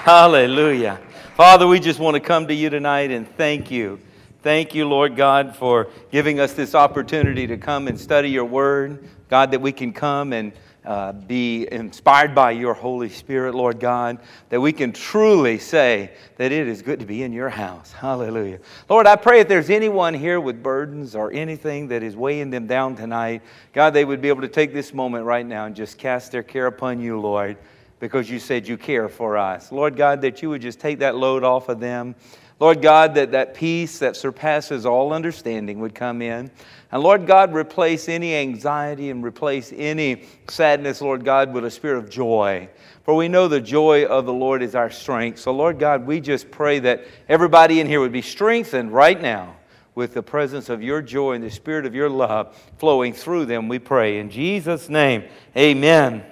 [0.00, 0.98] Hallelujah.
[1.36, 4.00] Father, we just want to come to you tonight and thank you.
[4.42, 9.06] Thank you, Lord God, for giving us this opportunity to come and study your word.
[9.28, 10.52] God, that we can come and
[10.86, 16.50] uh, be inspired by your Holy Spirit, Lord God, that we can truly say that
[16.50, 17.92] it is good to be in your house.
[17.92, 18.60] Hallelujah.
[18.88, 22.66] Lord, I pray if there's anyone here with burdens or anything that is weighing them
[22.66, 23.42] down tonight,
[23.74, 26.42] God, they would be able to take this moment right now and just cast their
[26.42, 27.58] care upon you, Lord
[28.00, 29.70] because you said you care for us.
[29.70, 32.16] Lord God, that you would just take that load off of them.
[32.58, 36.50] Lord God, that that peace that surpasses all understanding would come in.
[36.92, 41.98] And Lord God, replace any anxiety and replace any sadness, Lord God, with a spirit
[41.98, 42.68] of joy.
[43.04, 45.38] For we know the joy of the Lord is our strength.
[45.38, 49.56] So, Lord God, we just pray that everybody in here would be strengthened right now
[49.94, 53.68] with the presence of your joy and the spirit of your love flowing through them,
[53.68, 54.18] we pray.
[54.18, 55.24] In Jesus' name,
[55.56, 56.24] amen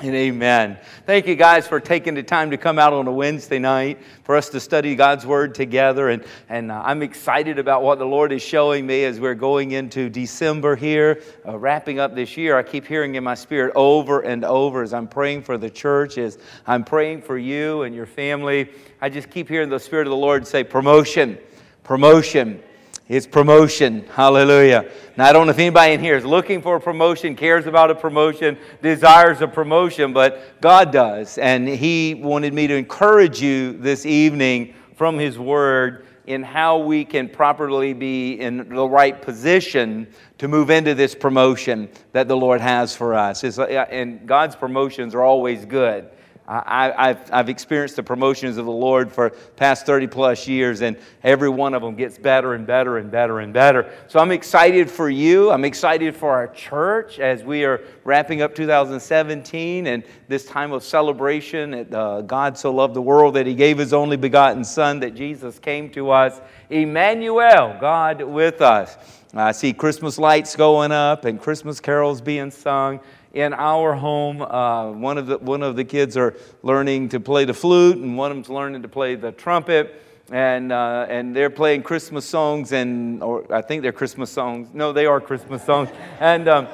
[0.00, 0.78] and amen.
[1.06, 4.36] Thank you guys for taking the time to come out on a Wednesday night for
[4.36, 6.08] us to study God's Word together.
[6.08, 9.72] And, and uh, I'm excited about what the Lord is showing me as we're going
[9.72, 12.56] into December here, uh, wrapping up this year.
[12.56, 16.18] I keep hearing in my spirit over and over as I'm praying for the church,
[16.18, 18.70] as I'm praying for you and your family.
[19.00, 21.38] I just keep hearing the Spirit of the Lord say, promotion,
[21.82, 22.62] promotion.
[23.08, 24.04] It's promotion.
[24.08, 24.90] Hallelujah.
[25.16, 27.90] Now, I don't know if anybody in here is looking for a promotion, cares about
[27.90, 31.38] a promotion, desires a promotion, but God does.
[31.38, 37.06] And He wanted me to encourage you this evening from His Word in how we
[37.06, 42.60] can properly be in the right position to move into this promotion that the Lord
[42.60, 43.42] has for us.
[43.42, 46.10] Uh, and God's promotions are always good.
[46.50, 50.96] I, have I've experienced the promotions of the Lord for past 30 plus years, and
[51.22, 53.92] every one of them gets better and better and better and better.
[54.06, 55.50] So I'm excited for you.
[55.50, 60.82] I'm excited for our church as we are wrapping up 2017 and this time of
[60.82, 61.72] celebration.
[61.72, 65.14] That, uh, God so loved the world that He gave His only begotten Son, that
[65.14, 66.40] Jesus came to us.
[66.70, 68.96] Emmanuel, God with us.
[69.34, 73.00] I see Christmas lights going up and Christmas carols being sung
[73.32, 74.42] in our home.
[74.42, 78.16] Uh, one, of the, one of the kids are learning to play the flute, and
[78.16, 80.02] one of them's learning to play the trumpet.
[80.30, 84.68] And, uh, and they're playing Christmas songs, and or I think they're Christmas songs.
[84.74, 85.88] No, they are Christmas songs.
[86.20, 86.68] And um,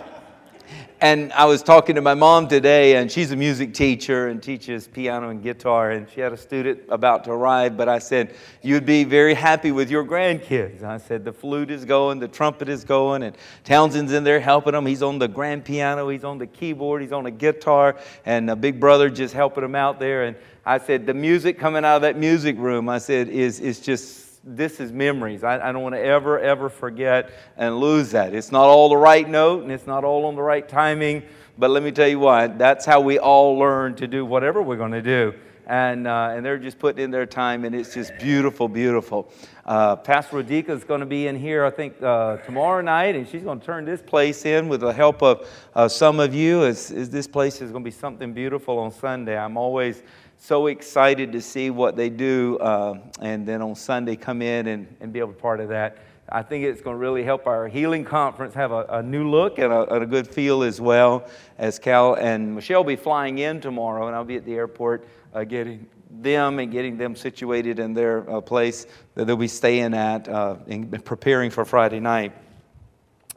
[1.01, 4.87] and I was talking to my mom today, and she's a music teacher and teaches
[4.87, 5.91] piano and guitar.
[5.91, 9.73] And she had a student about to arrive, but I said, You'd be very happy
[9.73, 10.83] with your grandkids.
[10.83, 14.75] I said, The flute is going, the trumpet is going, and Townsend's in there helping
[14.75, 14.87] him.
[14.87, 18.57] He's on the grand piano, he's on the keyboard, he's on a guitar, and a
[18.57, 20.25] big brother just helping him out there.
[20.25, 23.81] And I said, The music coming out of that music room, I said, is, is
[23.81, 25.43] just this is memories.
[25.43, 28.35] I, I don't want to ever, ever forget and lose that.
[28.35, 31.23] It's not all the right note and it's not all on the right timing,
[31.57, 34.77] but let me tell you what, that's how we all learn to do whatever we're
[34.77, 35.35] going to do.
[35.67, 39.33] And, uh, and they're just putting in their time, and it's just beautiful, beautiful.
[39.65, 43.27] Uh, Pastor Rodica is going to be in here, I think, uh, tomorrow night, and
[43.27, 45.49] she's going to turn this place in with the help of
[45.91, 46.65] some of you.
[46.65, 49.39] As this place is going to be something beautiful on Sunday.
[49.39, 50.03] I'm always
[50.45, 54.95] so excited to see what they do, uh, and then on Sunday come in and,
[55.01, 55.97] and be able to part of that.
[56.29, 59.59] I think it's going to really help our healing conference have a, a new look
[59.59, 61.27] and a, a, good feel as well.
[61.57, 65.09] As Cal and Michelle will be flying in tomorrow, and I'll be at the airport
[65.33, 69.95] uh, getting them and getting them situated in their uh, place that they'll be staying
[69.95, 72.35] at uh, and preparing for Friday night.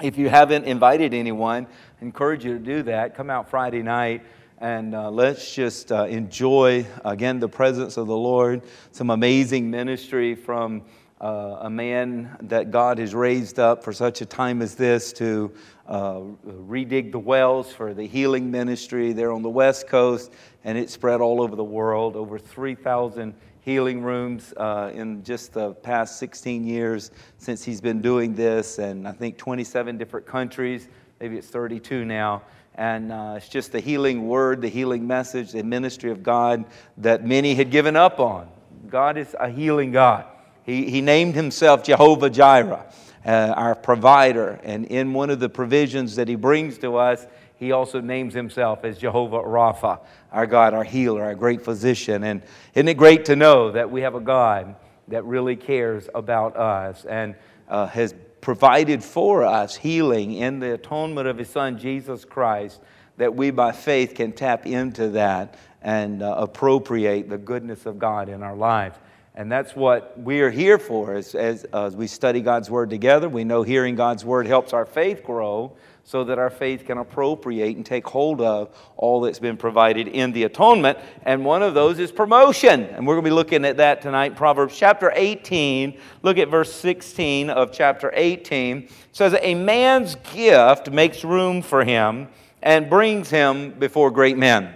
[0.01, 1.67] If you haven't invited anyone,
[2.01, 3.15] I encourage you to do that.
[3.15, 4.23] Come out Friday night.
[4.59, 8.63] And uh, let's just uh, enjoy again the presence of the Lord.
[8.91, 10.81] Some amazing ministry from
[11.21, 15.53] uh, a man that God has raised up for such a time as this to
[15.87, 20.31] uh, redig the wells for the healing ministry there on the West Coast,
[20.63, 22.15] and it spread all over the world.
[22.15, 28.33] Over 3,000 healing rooms uh, in just the past 16 years since he's been doing
[28.33, 30.87] this, and I think 27 different countries.
[31.19, 32.41] Maybe it's 32 now.
[32.77, 36.65] And uh, it's just the healing word, the healing message, the ministry of God
[36.97, 38.47] that many had given up on.
[38.87, 40.25] God is a healing God.
[40.63, 42.85] He, he named himself Jehovah Jireh,
[43.25, 44.59] uh, our provider.
[44.63, 47.25] And in one of the provisions that he brings to us,
[47.55, 49.99] he also names himself as Jehovah Rapha,
[50.31, 52.23] our God, our healer, our great physician.
[52.23, 52.43] And
[52.75, 54.75] isn't it great to know that we have a God
[55.07, 57.33] that really cares about us and
[57.67, 62.81] uh, has provided for us healing in the atonement of his son Jesus Christ,
[63.17, 68.29] that we by faith can tap into that and uh, appropriate the goodness of God
[68.29, 68.97] in our lives.
[69.37, 73.29] And that's what we are here for as, as, as we study God's Word together.
[73.29, 77.75] We know hearing God's Word helps our faith grow so that our faith can appropriate
[77.75, 80.97] and take hold of all that's been provided in the atonement.
[81.21, 82.85] And one of those is promotion.
[82.85, 84.35] And we're going to be looking at that tonight.
[84.35, 88.77] Proverbs chapter 18, look at verse 16 of chapter 18.
[88.77, 92.27] It says, A man's gift makes room for him
[92.63, 94.73] and brings him before great men.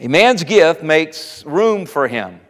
[0.00, 2.40] A man's gift makes room for him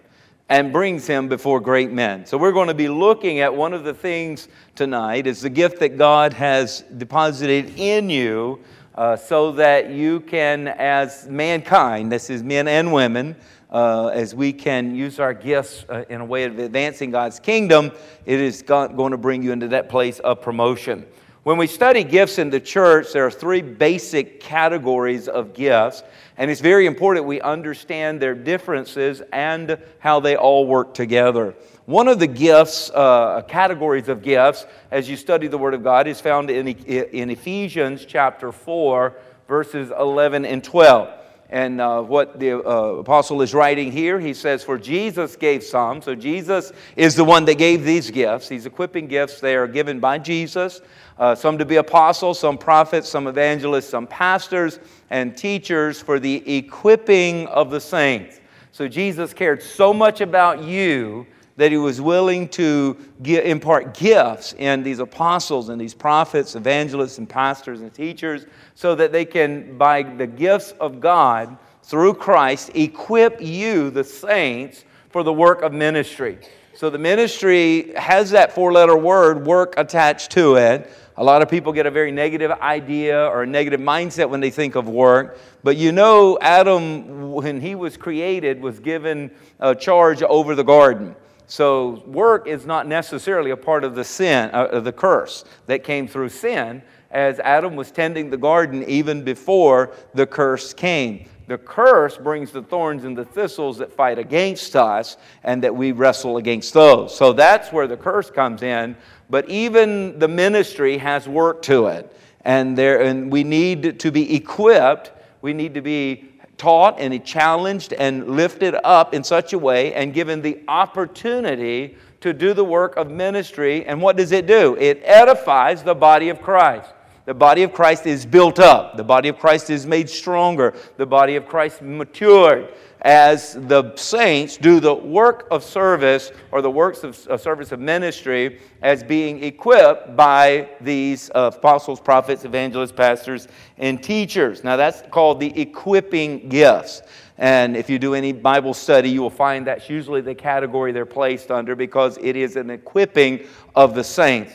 [0.50, 2.26] and brings him before great men.
[2.26, 5.78] So we're going to be looking at one of the things tonight is the gift
[5.78, 8.58] that God has deposited in you
[8.96, 13.36] uh, so that you can, as mankind, this is men and women,
[13.70, 17.92] uh, as we can use our gifts uh, in a way of advancing God's kingdom,
[18.26, 21.06] it is going to bring you into that place of promotion.
[21.42, 26.02] When we study gifts in the church, there are three basic categories of gifts,
[26.36, 31.54] and it's very important we understand their differences and how they all work together.
[31.86, 36.06] One of the gifts, uh, categories of gifts, as you study the Word of God,
[36.06, 39.16] is found in, in Ephesians chapter 4,
[39.48, 41.08] verses 11 and 12.
[41.50, 46.00] And uh, what the uh, apostle is writing here, he says, For Jesus gave some.
[46.00, 48.48] So Jesus is the one that gave these gifts.
[48.48, 50.80] These equipping gifts, they are given by Jesus.
[51.20, 54.80] Uh, some to be apostles, some prophets, some evangelists, some pastors
[55.10, 58.40] and teachers for the equipping of the saints.
[58.72, 61.26] So Jesus cared so much about you
[61.58, 67.18] that he was willing to give, impart gifts in these apostles and these prophets, evangelists,
[67.18, 72.70] and pastors and teachers so that they can, by the gifts of God through Christ,
[72.74, 76.38] equip you, the saints, for the work of ministry.
[76.72, 80.90] So the ministry has that four letter word, work, attached to it.
[81.20, 84.48] A lot of people get a very negative idea or a negative mindset when they
[84.48, 85.38] think of work.
[85.62, 91.14] But you know, Adam, when he was created, was given a charge over the garden.
[91.46, 96.08] So work is not necessarily a part of the sin, uh, the curse that came
[96.08, 96.80] through sin,
[97.10, 101.28] as Adam was tending the garden even before the curse came.
[101.48, 105.90] The curse brings the thorns and the thistles that fight against us, and that we
[105.90, 107.14] wrestle against those.
[107.14, 108.96] So that's where the curse comes in.
[109.30, 114.34] But even the ministry has work to it, and there, and we need to be
[114.34, 115.12] equipped.
[115.40, 120.12] We need to be taught and challenged and lifted up in such a way and
[120.12, 123.86] given the opportunity to do the work of ministry.
[123.86, 124.76] And what does it do?
[124.78, 126.92] It edifies the body of Christ.
[127.26, 128.96] The body of Christ is built up.
[128.96, 130.74] The body of Christ is made stronger.
[130.96, 132.72] The body of Christ matured
[133.02, 138.60] as the saints do the work of service or the works of, service of ministry
[138.82, 144.64] as being equipped by these uh, apostles, prophets, evangelists, pastors, and teachers.
[144.64, 147.02] Now that's called the equipping gifts.
[147.38, 151.06] And if you do any Bible study, you will find that's usually the category they're
[151.06, 154.52] placed under because it is an equipping of the saints.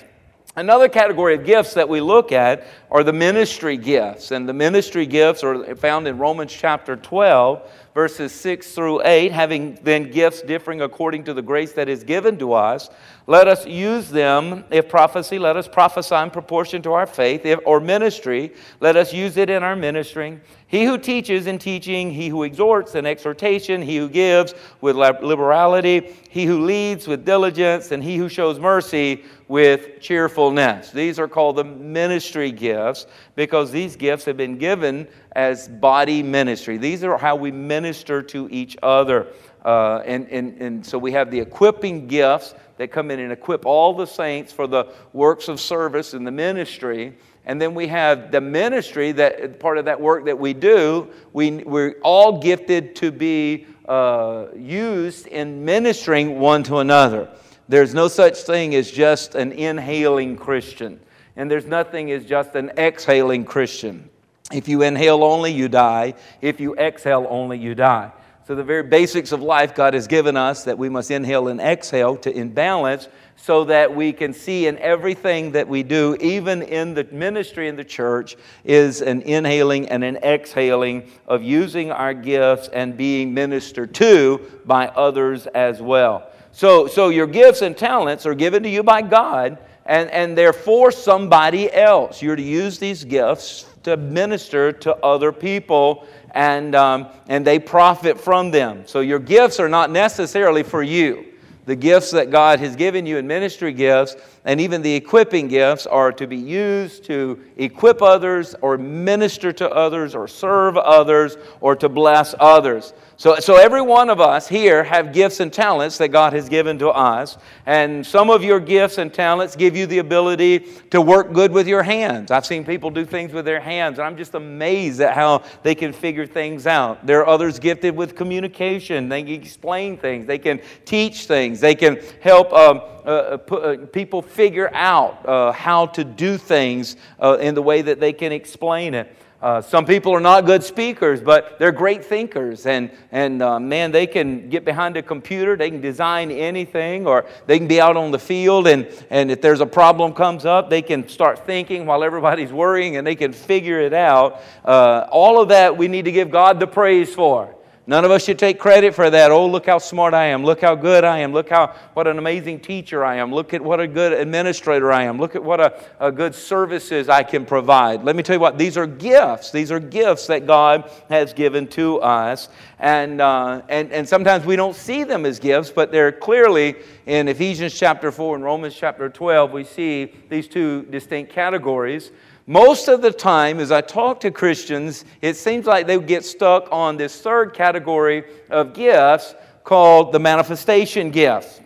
[0.58, 4.32] Another category of gifts that we look at are the ministry gifts.
[4.32, 9.34] And the ministry gifts are found in Romans chapter 12, verses 6 through 8.
[9.34, 12.90] Having then gifts differing according to the grace that is given to us,
[13.28, 14.64] let us use them.
[14.72, 17.46] If prophecy, let us prophesy in proportion to our faith.
[17.46, 20.40] If, or ministry, let us use it in our ministering.
[20.68, 26.16] He who teaches in teaching, he who exhorts in exhortation, he who gives with liberality,
[26.30, 30.92] he who leads with diligence, and he who shows mercy with cheerfulness.
[30.92, 33.06] These are called the ministry gifts
[33.36, 36.78] because these gifts have been given as body ministry.
[36.78, 39.28] These are how we minister to each other.
[39.64, 43.66] Uh, and, and, and so we have the equipping gifts that come in and equip
[43.66, 47.16] all the saints for the works of service and the ministry.
[47.46, 51.10] And then we have the ministry that part of that work that we do.
[51.34, 57.30] We, we're all gifted to be uh, used in ministering one to another.
[57.68, 61.00] There's no such thing as just an inhaling Christian,
[61.36, 64.10] and there's nothing as just an exhaling Christian.
[64.54, 66.14] If you inhale only, you die.
[66.42, 68.12] If you exhale only, you die.
[68.48, 71.60] So, the very basics of life God has given us that we must inhale and
[71.60, 76.62] exhale to in balance so that we can see in everything that we do, even
[76.62, 82.14] in the ministry in the church, is an inhaling and an exhaling of using our
[82.14, 86.30] gifts and being ministered to by others as well.
[86.56, 90.54] So, so your gifts and talents are given to you by God, and, and they're
[90.54, 92.22] for somebody else.
[92.22, 98.18] You're to use these gifts to minister to other people and, um, and they profit
[98.18, 98.84] from them.
[98.88, 101.26] So your gifts are not necessarily for you.
[101.66, 105.88] The gifts that God has given you in ministry gifts and even the equipping gifts
[105.88, 111.76] are to be used to equip others or minister to others or serve others or
[111.76, 112.94] to bless others.
[113.18, 116.78] So, so every one of us here have gifts and talents that God has given
[116.80, 117.38] to us.
[117.66, 121.68] And some of your gifts and talents give you the ability to work good with
[121.68, 122.30] your hands.
[122.30, 125.74] I've seen people do things with their hands, and I'm just amazed at how they
[125.74, 127.06] can figure things out.
[127.08, 129.10] There are others gifted with communication.
[129.10, 133.86] They can explain things, they can teach things, they can help um, uh, uh, uh,
[133.88, 136.96] people figure out uh, how to do things
[137.40, 139.16] in the way that they can explain it.
[139.42, 142.66] Uh, some people are not good speakers, but they're great thinkers.
[142.66, 147.28] And, and uh, man, they can get behind a computer, they can design anything, or
[147.46, 148.66] they can be out on the field.
[148.66, 152.98] And, and if there's a problem comes up, they can start thinking while everybody's worrying
[152.98, 154.42] and they can figure it out.
[154.64, 157.55] Uh, all of that we need to give God the praise for.
[157.88, 159.30] None of us should take credit for that.
[159.30, 160.44] Oh, look how smart I am.
[160.44, 161.34] Look how good I am.
[161.34, 163.32] Look how what an amazing teacher I am.
[163.32, 165.20] Look at what a good administrator I am.
[165.20, 168.04] Look at what a, a good services I can provide.
[168.04, 169.52] Let me tell you what, these are gifts.
[169.52, 172.50] These are gifts that God has given to us.
[172.80, 176.76] And, uh, and, and sometimes we don't see them as gifts, but they're clearly
[177.06, 182.12] in Ephesians chapter 4 and Romans chapter 12, we see these two distinct categories.
[182.48, 186.68] Most of the time, as I talk to Christians, it seems like they get stuck
[186.72, 189.34] on this third category of gifts
[189.64, 191.60] called the manifestation gifts.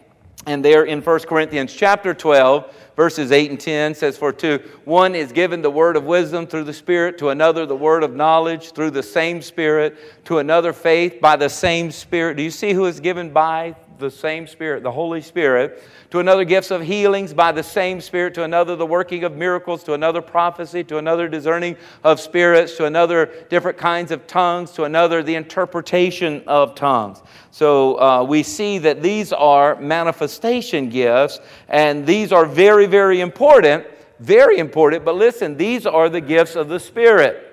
[0.48, 5.16] And there in 1 Corinthians chapter 12, verses 8 and 10 says, For to one
[5.16, 8.72] is given the word of wisdom through the Spirit, to another the word of knowledge
[8.72, 12.38] through the same Spirit, to another faith by the same Spirit.
[12.38, 15.84] Do you see who is given by the same Spirit, the Holy Spirit?
[16.12, 19.84] to another gifts of healings by the same Spirit, to another the working of miracles,
[19.84, 24.86] to another prophecy, to another discerning of spirits, to another different kinds of tongues, to
[24.86, 27.22] another the interpretation of tongues.
[27.52, 33.86] So uh, we see that these are manifestation gifts, and these are very, very important.
[34.20, 37.46] Very important, but listen, these are the gifts of the Spirit.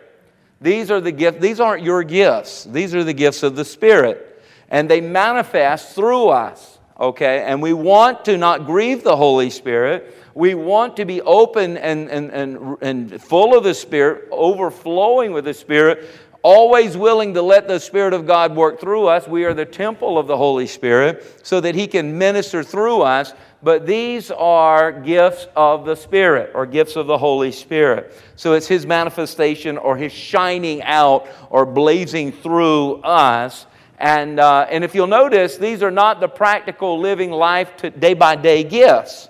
[0.60, 2.64] These are the gifts, these aren't your gifts.
[2.64, 4.25] These are the gifts of the Spirit.
[4.68, 7.42] And they manifest through us okay?
[7.44, 10.16] And we want to not grieve the Holy Spirit.
[10.34, 15.44] We want to be open and, and, and, and full of the Spirit, overflowing with
[15.44, 16.08] the Spirit,
[16.42, 19.26] always willing to let the Spirit of God work through us.
[19.26, 23.32] We are the temple of the Holy Spirit so that He can minister through us.
[23.62, 28.12] But these are gifts of the Spirit or gifts of the Holy Spirit.
[28.36, 33.66] So it's His manifestation or His shining out or blazing through us
[33.98, 38.36] and, uh, and if you'll notice, these are not the practical living life day by
[38.36, 39.28] day gifts.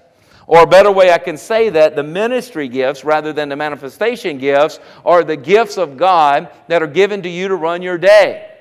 [0.49, 4.39] Or a better way I can say that, the ministry gifts rather than the manifestation
[4.39, 8.53] gifts are the gifts of God that are given to you to run your day,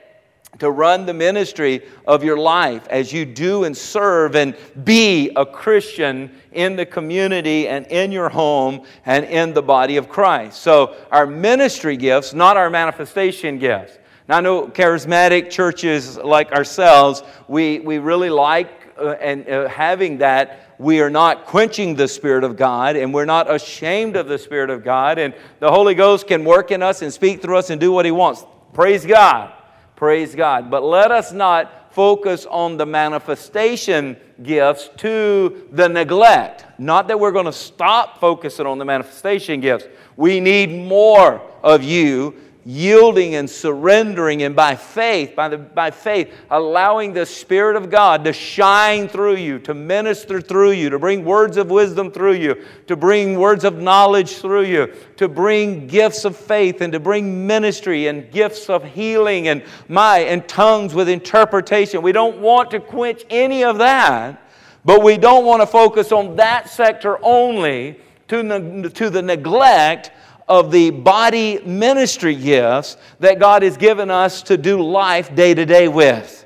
[0.58, 5.46] to run the ministry of your life as you do and serve and be a
[5.46, 10.62] Christian in the community and in your home and in the body of Christ.
[10.62, 14.00] So, our ministry gifts, not our manifestation gifts.
[14.28, 20.20] Now, I know charismatic churches like ourselves, we, we really like uh, and uh, having
[20.20, 24.38] that we are not quenching the Spirit of God and we're not ashamed of the
[24.38, 27.70] Spirit of God, and the Holy Ghost can work in us and speak through us
[27.70, 28.46] and do what He wants.
[28.74, 29.54] Praise God.
[29.96, 30.70] Praise God.
[30.70, 36.66] But let us not focus on the manifestation gifts to the neglect.
[36.78, 39.88] Not that we're going to stop focusing on the manifestation gifts.
[40.18, 42.36] We need more of you
[42.68, 48.24] yielding and surrendering and by faith by, the, by faith allowing the spirit of god
[48.24, 52.66] to shine through you to minister through you to bring words of wisdom through you
[52.88, 57.46] to bring words of knowledge through you to bring gifts of faith and to bring
[57.46, 62.02] ministry and gifts of healing and my and tongues with interpretation.
[62.02, 64.42] We don't want to quench any of that
[64.84, 70.12] but we don't want to focus on that sector only to, to the neglect
[70.48, 75.66] of the body ministry gifts that God has given us to do life day to
[75.66, 76.46] day with.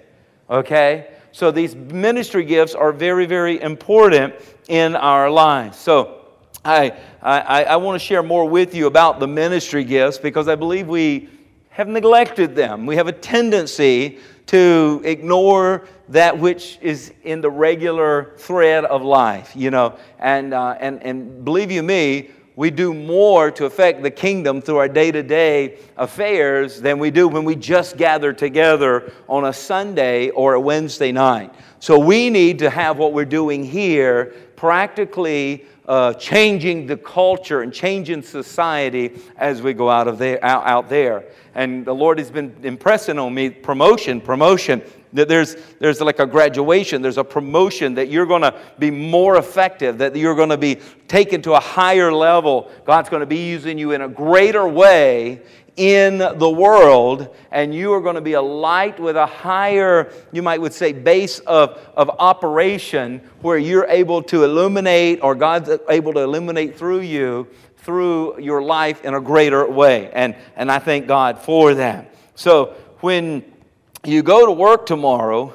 [0.49, 1.07] Okay?
[1.31, 4.33] So these ministry gifts are very, very important
[4.67, 5.77] in our lives.
[5.77, 6.27] So
[6.63, 10.55] I, I, I want to share more with you about the ministry gifts because I
[10.55, 11.29] believe we
[11.69, 12.85] have neglected them.
[12.85, 19.55] We have a tendency to ignore that which is in the regular thread of life,
[19.55, 19.97] you know.
[20.17, 24.75] And, uh, and, and believe you me, we do more to affect the kingdom through
[24.75, 29.53] our day to day affairs than we do when we just gather together on a
[29.53, 31.55] Sunday or a Wednesday night.
[31.79, 37.73] So we need to have what we're doing here practically uh, changing the culture and
[37.73, 41.23] changing society as we go out of there out, out there
[41.55, 47.01] and the lord has been impressing on me promotion promotion there's, there's like a graduation,
[47.01, 50.77] there's a promotion, that you're going to be more effective, that you're going to be
[51.07, 52.71] taken to a higher level.
[52.85, 55.41] God's going to be using you in a greater way
[55.75, 60.41] in the world, and you are going to be a light with a higher, you
[60.41, 66.13] might would say, base of, of operation where you're able to illuminate, or God's able
[66.13, 67.47] to illuminate through you,
[67.77, 70.11] through your life in a greater way.
[70.11, 72.13] And, and I thank God for that.
[72.35, 73.45] So when
[74.05, 75.53] you go to work tomorrow,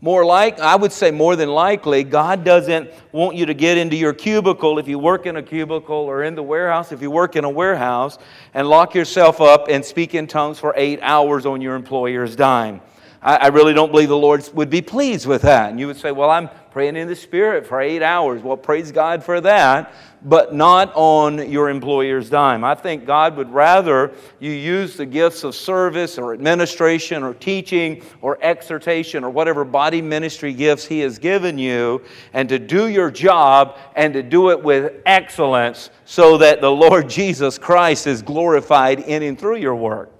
[0.00, 3.96] more like, I would say more than likely, God doesn't want you to get into
[3.96, 7.36] your cubicle if you work in a cubicle or in the warehouse if you work
[7.36, 8.18] in a warehouse
[8.52, 12.82] and lock yourself up and speak in tongues for eight hours on your employer's dime.
[13.24, 15.70] I, I really don't believe the Lord would be pleased with that.
[15.70, 18.42] And you would say, Well, I'm praying in the Spirit for eight hours.
[18.42, 22.64] Well, praise God for that, but not on your employer's dime.
[22.64, 28.02] I think God would rather you use the gifts of service or administration or teaching
[28.20, 32.02] or exhortation or whatever body ministry gifts He has given you
[32.34, 37.08] and to do your job and to do it with excellence so that the Lord
[37.14, 40.13] Jesus Christ is glorified in and through your work.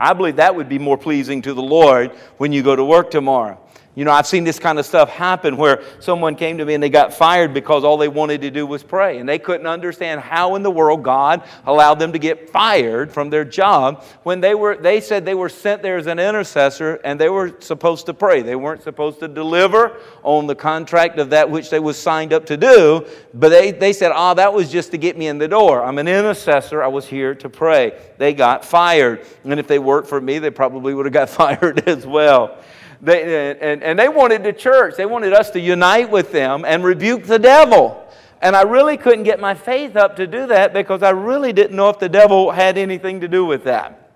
[0.00, 3.10] I believe that would be more pleasing to the Lord when you go to work
[3.10, 3.60] tomorrow.
[3.96, 6.82] You know, I've seen this kind of stuff happen where someone came to me and
[6.82, 9.18] they got fired because all they wanted to do was pray.
[9.18, 13.30] And they couldn't understand how in the world God allowed them to get fired from
[13.30, 17.20] their job when they were they said they were sent there as an intercessor and
[17.20, 18.42] they were supposed to pray.
[18.42, 22.46] They weren't supposed to deliver on the contract of that which they was signed up
[22.46, 23.04] to do,
[23.34, 25.82] but they, they said, oh, that was just to get me in the door.
[25.82, 26.80] I'm an intercessor.
[26.80, 27.98] I was here to pray.
[28.18, 29.26] They got fired.
[29.42, 32.56] And if they worked for me, they probably would have got fired as well.
[33.02, 36.84] They, and, and they wanted the church, they wanted us to unite with them and
[36.84, 38.06] rebuke the devil.
[38.42, 41.76] And I really couldn't get my faith up to do that because I really didn't
[41.76, 44.12] know if the devil had anything to do with that.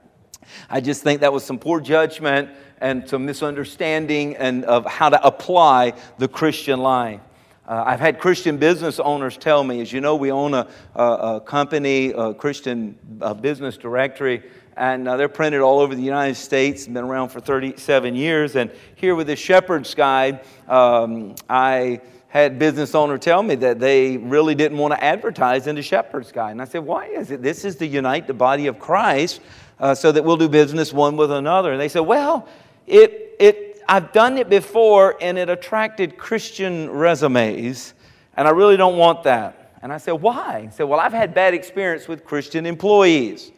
[0.71, 2.51] I just think that was some poor judgment
[2.81, 7.21] and some misunderstanding and of how to apply the Christian life.
[7.67, 11.03] Uh, I've had Christian business owners tell me, as you know, we own a, a,
[11.03, 14.43] a company, a Christian a business directory,
[14.77, 18.57] and uh, they're printed all over the United States, and been around for 37 years.
[18.57, 24.17] And here with the Shepherd's Guide, um, I had business owner tell me that they
[24.17, 26.51] really didn't want to advertise in the Shepherd's Guide.
[26.51, 27.43] And I said, why is it?
[27.43, 29.41] This is to unite the body of Christ
[29.79, 31.71] uh, so that we'll do business one with another.
[31.71, 32.49] And they said, well,
[32.89, 37.95] it, it, I've done it before and it attracted Christian resumes,
[38.37, 39.79] and I really don't want that.
[39.81, 40.63] And I said, why?
[40.63, 43.53] He said, well, I've had bad experience with Christian employees.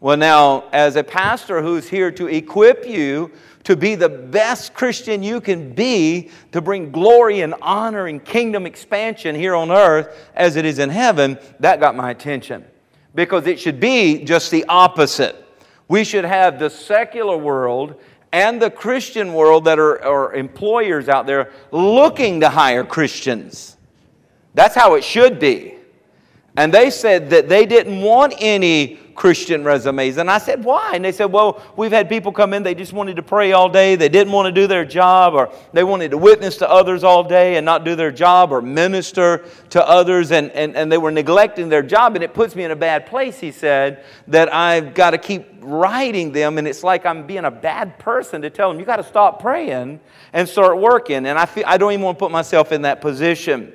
[0.00, 3.32] Well, now, as a pastor who's here to equip you
[3.64, 8.64] to be the best Christian you can be, to bring glory and honor and kingdom
[8.64, 12.64] expansion here on earth as it is in heaven, that got my attention.
[13.14, 15.44] Because it should be just the opposite.
[15.88, 21.26] We should have the secular world and the Christian world that are, are employers out
[21.26, 23.76] there looking to hire Christians.
[24.54, 25.74] That's how it should be.
[26.56, 30.16] And they said that they didn't want any Christian resumes.
[30.16, 30.92] And I said, why?
[30.94, 33.68] And they said, well, we've had people come in, they just wanted to pray all
[33.68, 37.02] day, they didn't want to do their job, or they wanted to witness to others
[37.02, 40.98] all day and not do their job or minister to others, and, and, and they
[40.98, 42.14] were neglecting their job.
[42.14, 45.48] And it puts me in a bad place, he said, that I've got to keep
[45.62, 48.98] writing them, and it's like I'm being a bad person to tell them, you got
[48.98, 49.98] to stop praying
[50.32, 51.26] and start working.
[51.26, 53.72] And I, feel, I don't even want to put myself in that position.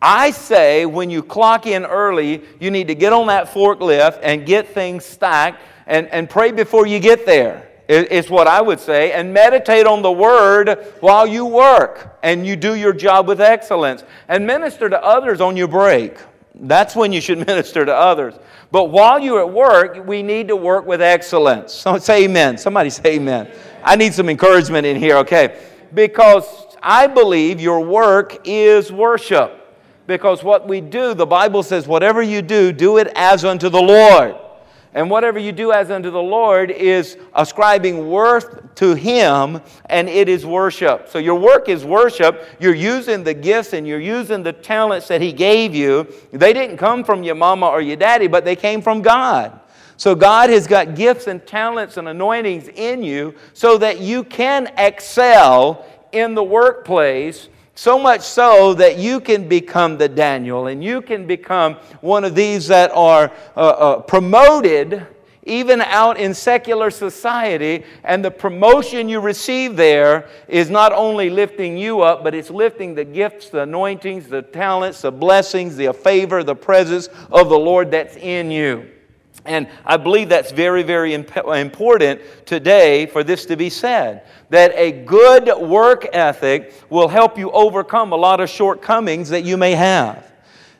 [0.00, 4.44] I say when you clock in early, you need to get on that forklift and
[4.44, 9.12] get things stacked and, and pray before you get there, is what I would say.
[9.12, 14.04] And meditate on the word while you work and you do your job with excellence.
[14.28, 16.18] And minister to others on your break.
[16.54, 18.34] That's when you should minister to others.
[18.72, 21.72] But while you're at work, we need to work with excellence.
[21.72, 22.58] So say amen.
[22.58, 23.50] Somebody say amen.
[23.82, 25.62] I need some encouragement in here, okay?
[25.94, 26.44] Because
[26.82, 29.65] I believe your work is worship
[30.06, 33.80] because what we do, the Bible says, whatever you do, do it as unto the
[33.80, 34.36] Lord.
[34.94, 40.26] And whatever you do as unto the Lord is ascribing worth to Him, and it
[40.26, 41.10] is worship.
[41.10, 42.46] So your work is worship.
[42.58, 46.10] You're using the gifts and you're using the talents that He gave you.
[46.32, 49.60] They didn't come from your mama or your daddy, but they came from God.
[49.98, 54.72] So God has got gifts and talents and anointings in you so that you can
[54.78, 61.02] excel in the workplace so much so that you can become the Daniel and you
[61.02, 65.06] can become one of these that are uh, uh, promoted
[65.42, 67.84] even out in secular society.
[68.02, 72.94] And the promotion you receive there is not only lifting you up, but it's lifting
[72.94, 77.90] the gifts, the anointings, the talents, the blessings, the favor, the presence of the Lord
[77.90, 78.90] that's in you.
[79.44, 84.22] And I believe that's very, very imp- important today for this to be said.
[84.50, 89.56] That a good work ethic will help you overcome a lot of shortcomings that you
[89.56, 90.32] may have.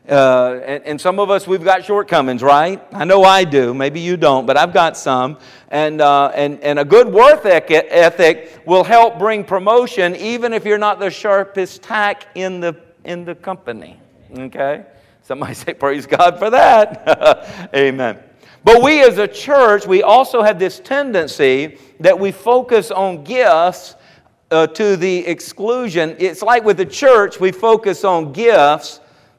[0.08, 2.80] Uh, and, and, some of us, we've got shortcomings, right?
[2.92, 3.74] I know I do.
[3.74, 5.36] Maybe you don't, but I've got some.
[5.68, 10.78] And, uh, and, and a good work ethic will help bring promotion even if you're
[10.78, 13.98] not the sharpest tack in the, in the company.
[14.32, 14.84] Okay?
[15.22, 17.70] Somebody say, Praise God for that.
[17.74, 18.20] Amen.
[18.66, 23.94] But we as a church, we also have this tendency that we focus on gifts
[24.50, 26.16] uh, to the exclusion.
[26.18, 28.98] It's like with the church, we focus on gifts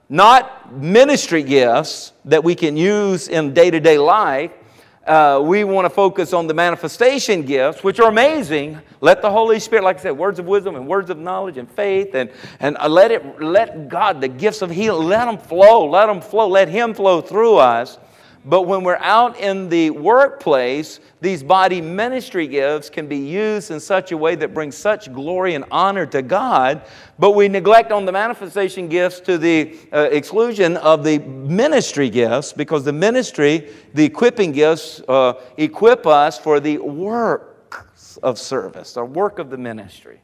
[0.10, 4.52] not ministry gifts that we can use in day to day life.
[5.06, 8.80] Uh, we want to focus on the manifestation gifts, which are amazing.
[9.00, 11.70] Let the Holy Spirit, like I said, words of wisdom and words of knowledge and
[11.70, 12.30] faith, and,
[12.62, 16.22] and uh, let it let God, the gifts of healing, let them flow, let them
[16.22, 18.00] flow, let Him flow through us.
[18.48, 23.80] But when we're out in the workplace, these body ministry gifts can be used in
[23.82, 26.84] such a way that brings such glory and honor to God,
[27.20, 32.54] but we neglect on the manifestation gifts to the uh, exclusion of the ministry gifts
[32.54, 37.92] because the ministry, the equipping gifts, uh, equip us for the work
[38.24, 40.22] of service, the work of the ministry.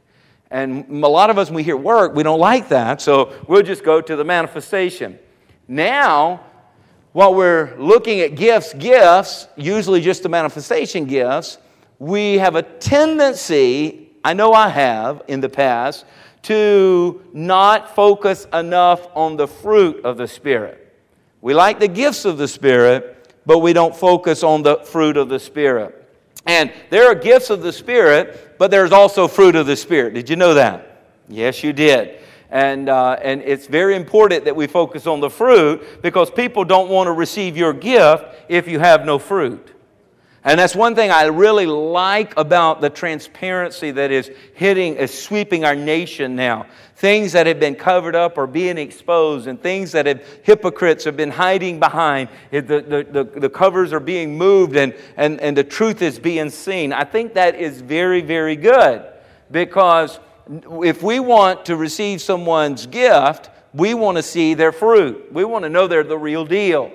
[0.50, 3.62] And a lot of us, when we hear work, we don't like that, so we'll
[3.62, 5.18] just go to the manifestation.
[5.68, 6.40] Now,
[7.14, 11.58] while we're looking at gifts, gifts, usually just the manifestation gifts,
[12.00, 16.06] we have a tendency, I know I have in the past,
[16.42, 20.92] to not focus enough on the fruit of the Spirit.
[21.40, 25.28] We like the gifts of the Spirit, but we don't focus on the fruit of
[25.28, 26.10] the Spirit.
[26.46, 30.14] And there are gifts of the Spirit, but there's also fruit of the Spirit.
[30.14, 31.06] Did you know that?
[31.28, 32.18] Yes, you did.
[32.54, 36.88] And, uh, and it's very important that we focus on the fruit because people don't
[36.88, 39.72] want to receive your gift if you have no fruit.
[40.44, 45.64] And that's one thing I really like about the transparency that is hitting, is sweeping
[45.64, 46.66] our nation now.
[46.94, 51.16] Things that have been covered up are being exposed, and things that have, hypocrites have
[51.16, 52.28] been hiding behind.
[52.52, 56.50] The, the, the, the covers are being moved, and, and, and the truth is being
[56.50, 56.92] seen.
[56.92, 59.04] I think that is very, very good
[59.50, 65.32] because if we want to receive someone's gift, we want to see their fruit.
[65.32, 66.92] We want to know they're the real deal.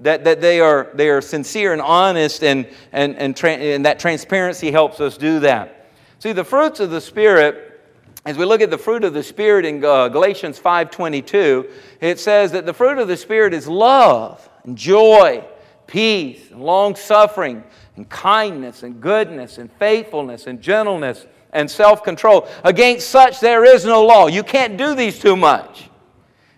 [0.00, 3.98] That, that they, are, they are sincere and honest, and, and, and, tra- and that
[3.98, 5.90] transparency helps us do that.
[6.18, 7.80] See, the fruits of the Spirit,
[8.26, 11.70] as we look at the fruit of the Spirit in uh, Galatians 5.22,
[12.02, 15.42] it says that the fruit of the Spirit is love and joy,
[15.86, 17.64] peace, and long-suffering,
[17.96, 22.46] and kindness, and goodness, and faithfulness, and gentleness, and self control.
[22.62, 24.26] Against such there is no law.
[24.26, 25.88] You can't do these too much.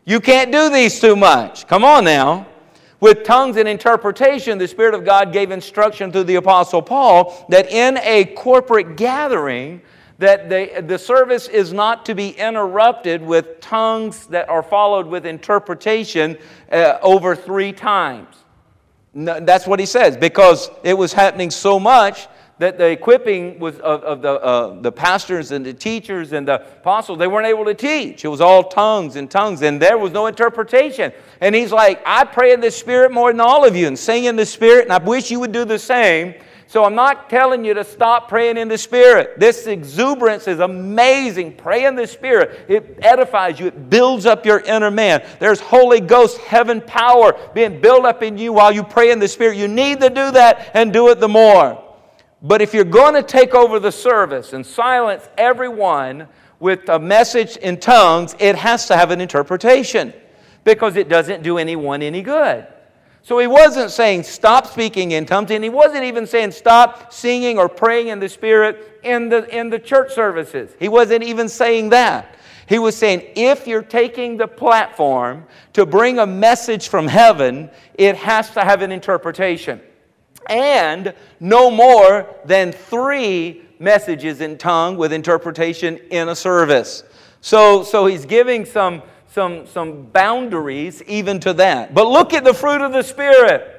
[0.04, 1.66] You can't do these too much.
[1.66, 2.46] Come on now.
[3.00, 7.70] With tongues and interpretation, the Spirit of God gave instruction through the Apostle Paul that
[7.70, 9.80] in a corporate gathering,
[10.18, 15.26] that the, the service is not to be interrupted with tongues that are followed with
[15.26, 16.36] interpretation
[16.72, 18.34] uh, over three times.
[19.14, 22.26] No, that's what he says, because it was happening so much
[22.58, 26.54] that the equipping was of, of the, uh, the pastors and the teachers and the
[26.54, 28.24] apostles, they weren't able to teach.
[28.24, 31.12] It was all tongues and tongues, and there was no interpretation.
[31.40, 34.24] And he's like, I pray in the Spirit more than all of you and sing
[34.24, 36.34] in the Spirit, and I wish you would do the same.
[36.66, 39.40] So I'm not telling you to stop praying in the Spirit.
[39.40, 41.54] This exuberance is amazing.
[41.54, 42.66] Pray in the Spirit.
[42.68, 45.24] It edifies you, it builds up your inner man.
[45.38, 49.28] There's Holy Ghost, heaven power being built up in you while you pray in the
[49.28, 49.56] Spirit.
[49.56, 51.87] You need to do that and do it the more.
[52.42, 56.28] But if you're going to take over the service and silence everyone
[56.60, 60.12] with a message in tongues, it has to have an interpretation
[60.64, 62.66] because it doesn't do anyone any good.
[63.22, 67.58] So he wasn't saying stop speaking in tongues, and he wasn't even saying stop singing
[67.58, 70.74] or praying in the Spirit in the, in the church services.
[70.78, 72.36] He wasn't even saying that.
[72.68, 78.16] He was saying if you're taking the platform to bring a message from heaven, it
[78.16, 79.80] has to have an interpretation
[80.46, 87.04] and no more than three messages in tongue with interpretation in a service.
[87.40, 91.94] So, so he's giving some, some, some boundaries even to that.
[91.94, 93.74] But look at the fruit of the Spirit.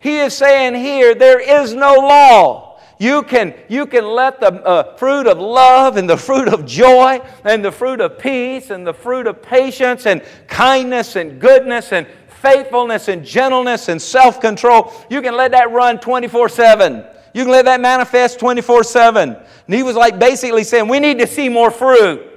[0.00, 2.72] He is saying here, there is no law.
[2.98, 7.20] You can, you can let the uh, fruit of love and the fruit of joy
[7.44, 12.06] and the fruit of peace and the fruit of patience and kindness and goodness and
[12.42, 17.04] faithfulness and gentleness and self control, you can let that run 24 7.
[17.34, 19.36] You can let that manifest 24 7.
[19.66, 22.28] And he was like basically saying, We need to see more fruit.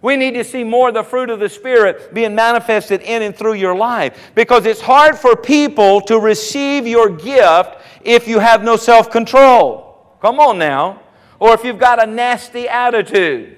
[0.00, 3.36] We need to see more of the fruit of the Spirit being manifested in and
[3.36, 4.30] through your life.
[4.34, 10.16] Because it's hard for people to receive your gift if you have no self control.
[10.22, 11.02] Come on now.
[11.40, 13.56] Or if you've got a nasty attitude.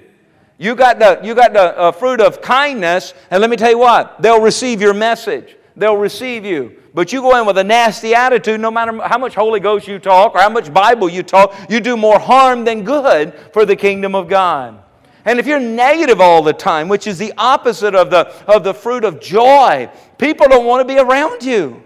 [0.57, 3.79] You got the, you got the uh, fruit of kindness, and let me tell you
[3.79, 5.57] what, they'll receive your message.
[5.75, 6.77] They'll receive you.
[6.93, 9.99] But you go in with a nasty attitude, no matter how much Holy Ghost you
[9.99, 13.75] talk or how much Bible you talk, you do more harm than good for the
[13.75, 14.83] kingdom of God.
[15.23, 18.73] And if you're negative all the time, which is the opposite of the, of the
[18.73, 21.83] fruit of joy, people don't want to be around you.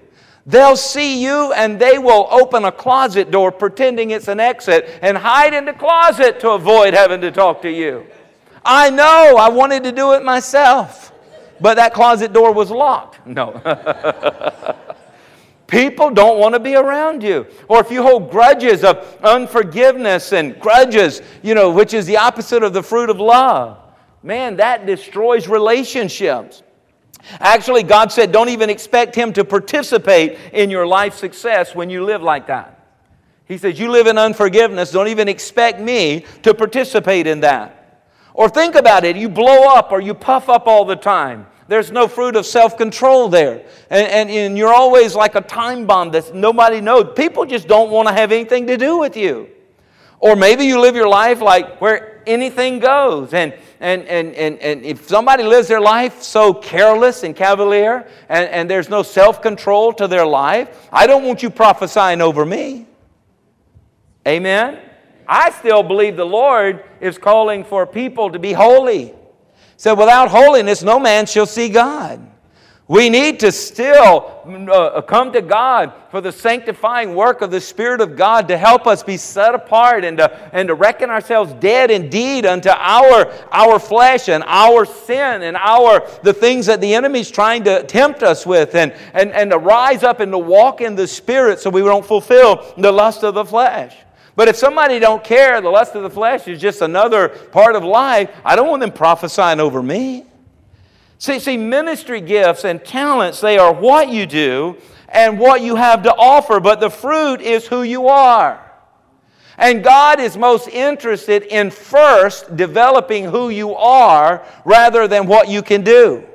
[0.48, 5.18] They'll see you and they will open a closet door pretending it's an exit and
[5.18, 8.06] hide in the closet to avoid having to talk to you.
[8.64, 11.12] I know, I wanted to do it myself,
[11.60, 13.26] but that closet door was locked.
[13.26, 13.52] No.
[15.68, 17.48] People don't want to be around you.
[17.68, 22.62] Or if you hold grudges of unforgiveness and grudges, you know, which is the opposite
[22.62, 23.80] of the fruit of love,
[24.22, 26.62] man, that destroys relationships.
[27.40, 32.04] Actually, God said, don't even expect Him to participate in your life success when you
[32.04, 32.76] live like that.
[33.48, 37.75] He says, You live in unforgiveness, don't even expect me to participate in that.
[38.36, 41.48] Or think about it, you blow up or you puff up all the time.
[41.70, 43.66] There's no fruit of self control there.
[43.90, 47.14] And, and, and, you're always like a time bomb that nobody knows.
[47.16, 49.48] People just don't want to have anything to do with you.
[50.20, 53.34] Or maybe you live your life like where anything goes.
[53.34, 58.50] And, and, and, and, and if somebody lives their life so careless and cavalier and,
[58.50, 62.86] and there's no self control to their life, I don't want you prophesying over me.
[64.28, 64.82] Amen?
[65.28, 69.14] I still believe the Lord is calling for people to be holy.
[69.78, 72.32] Said, without holiness, no man shall see God.
[72.88, 78.00] We need to still uh, come to God for the sanctifying work of the Spirit
[78.00, 81.90] of God to help us be set apart and to, and to reckon ourselves dead
[81.90, 87.32] indeed unto our, our flesh and our sin and our the things that the enemy's
[87.32, 90.94] trying to tempt us with and, and, and to rise up and to walk in
[90.94, 93.98] the Spirit so we don't fulfill the lust of the flesh.
[94.36, 97.84] But if somebody don't care, the lust of the flesh is just another part of
[97.84, 100.26] life, I don't want them prophesying over me.
[101.18, 106.04] See, see, ministry gifts and talents, they are what you do and what you have
[106.04, 108.62] to offer, but the fruit is who you are.
[109.58, 115.62] And God is most interested in first developing who you are rather than what you
[115.62, 116.26] can do.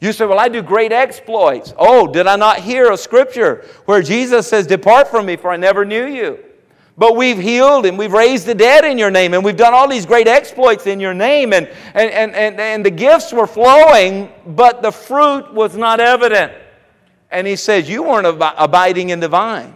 [0.00, 1.72] You say, Well, I do great exploits.
[1.78, 5.56] Oh, did I not hear a scripture where Jesus says, Depart from me, for I
[5.56, 6.40] never knew you?
[6.96, 9.88] But we've healed and we've raised the dead in your name and we've done all
[9.88, 14.30] these great exploits in your name and, and, and, and, and the gifts were flowing,
[14.46, 16.52] but the fruit was not evident.
[17.32, 19.74] And he says, You weren't ab- abiding in the vine.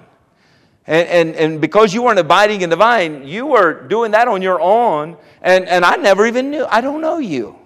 [0.87, 4.41] And, and, and because you weren't abiding in the vine, you were doing that on
[4.41, 5.17] your own.
[5.43, 7.59] And, and I never even knew, I don't know you.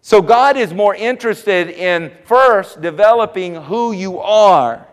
[0.00, 4.86] So God is more interested in first developing who you are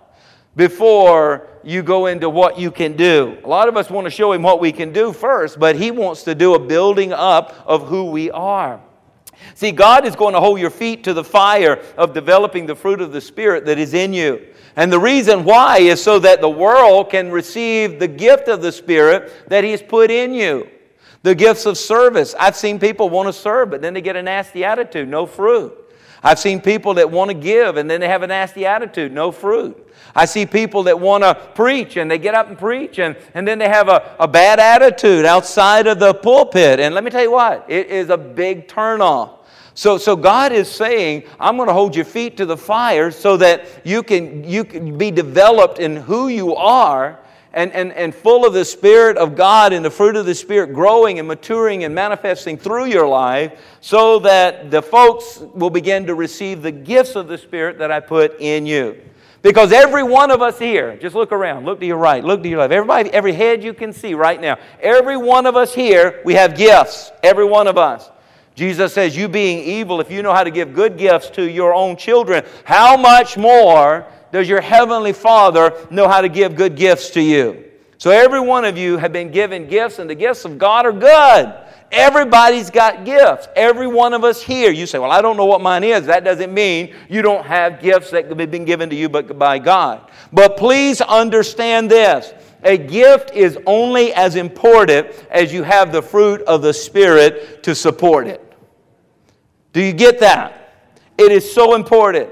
[0.56, 3.38] before you go into what you can do.
[3.43, 5.91] A lot of us want to show him what we can do first, but he
[5.91, 8.82] wants to do a building up of who we are.
[9.56, 13.02] See, God is going to hold your feet to the fire of developing the fruit
[13.02, 14.47] of the Spirit that is in you.
[14.76, 18.71] And the reason why is so that the world can receive the gift of the
[18.71, 20.69] Spirit that He's put in you.
[21.24, 22.34] The gifts of service.
[22.39, 25.78] I've seen people want to serve, but then they get a nasty attitude, no fruit.
[26.23, 29.31] I've seen people that want to give and then they have a nasty attitude, no
[29.31, 29.88] fruit.
[30.15, 33.47] I see people that want to preach and they get up and preach and, and
[33.47, 36.79] then they have a, a bad attitude outside of the pulpit.
[36.79, 39.39] And let me tell you what, it is a big turnoff.
[39.73, 43.38] So, so God is saying, I'm going to hold your feet to the fire so
[43.38, 47.20] that you can, you can be developed in who you are
[47.53, 50.73] and, and, and full of the Spirit of God and the fruit of the Spirit
[50.73, 56.15] growing and maturing and manifesting through your life so that the folks will begin to
[56.15, 59.01] receive the gifts of the Spirit that I put in you.
[59.41, 62.49] Because every one of us here, just look around, look to your right, look to
[62.49, 62.71] your left.
[62.71, 66.55] Everybody, every head you can see right now, every one of us here, we have
[66.55, 67.11] gifts.
[67.23, 68.09] Every one of us.
[68.53, 71.73] Jesus says, You being evil, if you know how to give good gifts to your
[71.73, 77.10] own children, how much more does your heavenly Father know how to give good gifts
[77.12, 77.65] to you?
[77.98, 80.91] So every one of you have been given gifts, and the gifts of God are
[80.91, 81.54] good.
[81.91, 83.48] Everybody's got gifts.
[83.56, 84.72] Every one of us here.
[84.72, 86.06] You say, Well, I don't know what mine is.
[86.06, 89.38] That doesn't mean you don't have gifts that could have been given to you but
[89.38, 90.10] by God.
[90.32, 92.34] But please understand this.
[92.63, 97.76] A gift is only as important as you have the fruit of the Spirit to
[97.76, 98.41] support it.
[99.74, 100.76] Do you get that?
[101.17, 102.30] It is so important.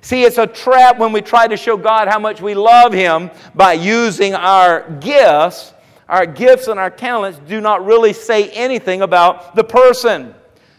[0.00, 3.30] See, it's a trap when we try to show God how much we love Him
[3.54, 5.74] by using our gifts
[6.08, 10.34] our gifts and our talents do not really say anything about the person.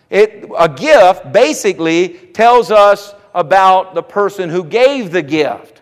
[0.10, 5.82] It, a gift basically tells us about the person who gave the gift.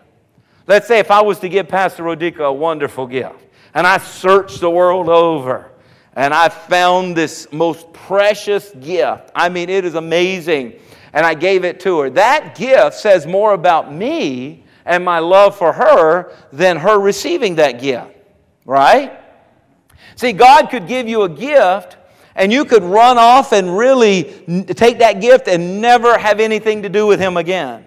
[0.66, 4.60] Let's say if I was to give Pastor Rodica a wonderful gift, and I searched
[4.60, 5.70] the world over,
[6.14, 9.30] and I found this most precious gift.
[9.34, 10.74] I mean, it is amazing.
[11.18, 12.10] And I gave it to her.
[12.10, 17.80] That gift says more about me and my love for her than her receiving that
[17.80, 18.14] gift,
[18.64, 19.18] right?
[20.14, 21.96] See, God could give you a gift
[22.36, 24.22] and you could run off and really
[24.68, 27.84] take that gift and never have anything to do with Him again.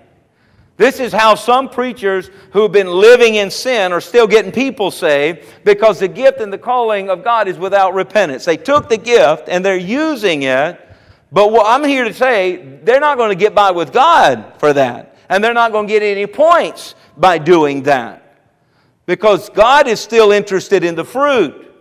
[0.75, 4.91] This is how some preachers who have been living in sin are still getting people
[4.91, 8.43] saved because the gift and the calling of God is without repentance.
[8.43, 10.85] They took the gift and they're using it,
[11.31, 14.73] but what I'm here to say, they're not going to get by with God for
[14.73, 15.15] that.
[15.29, 18.21] And they're not going to get any points by doing that
[19.05, 21.73] because God is still interested in the fruit.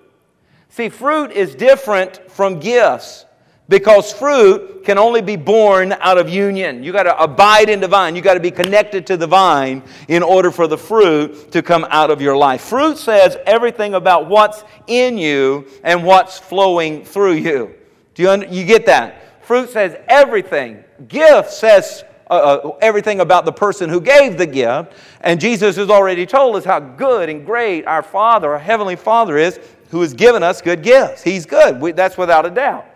[0.69, 3.27] See, fruit is different from gifts
[3.69, 6.85] because fruit can only be born out of union.
[6.85, 8.15] You got to abide in the vine.
[8.15, 11.85] You got to be connected to the vine in order for the fruit to come
[11.91, 12.63] out of your life.
[12.63, 17.75] Fruit says everything about what's in you and what's flowing through you.
[18.15, 19.30] Do you, you get that?
[19.51, 20.85] Fruit says everything.
[21.09, 24.93] Gift says uh, uh, everything about the person who gave the gift.
[25.23, 29.37] And Jesus has already told us how good and great our Father, our Heavenly Father,
[29.37, 29.59] is
[29.89, 31.25] who has given us good gifts.
[31.25, 31.81] He's good.
[31.81, 32.87] We, that's without a doubt.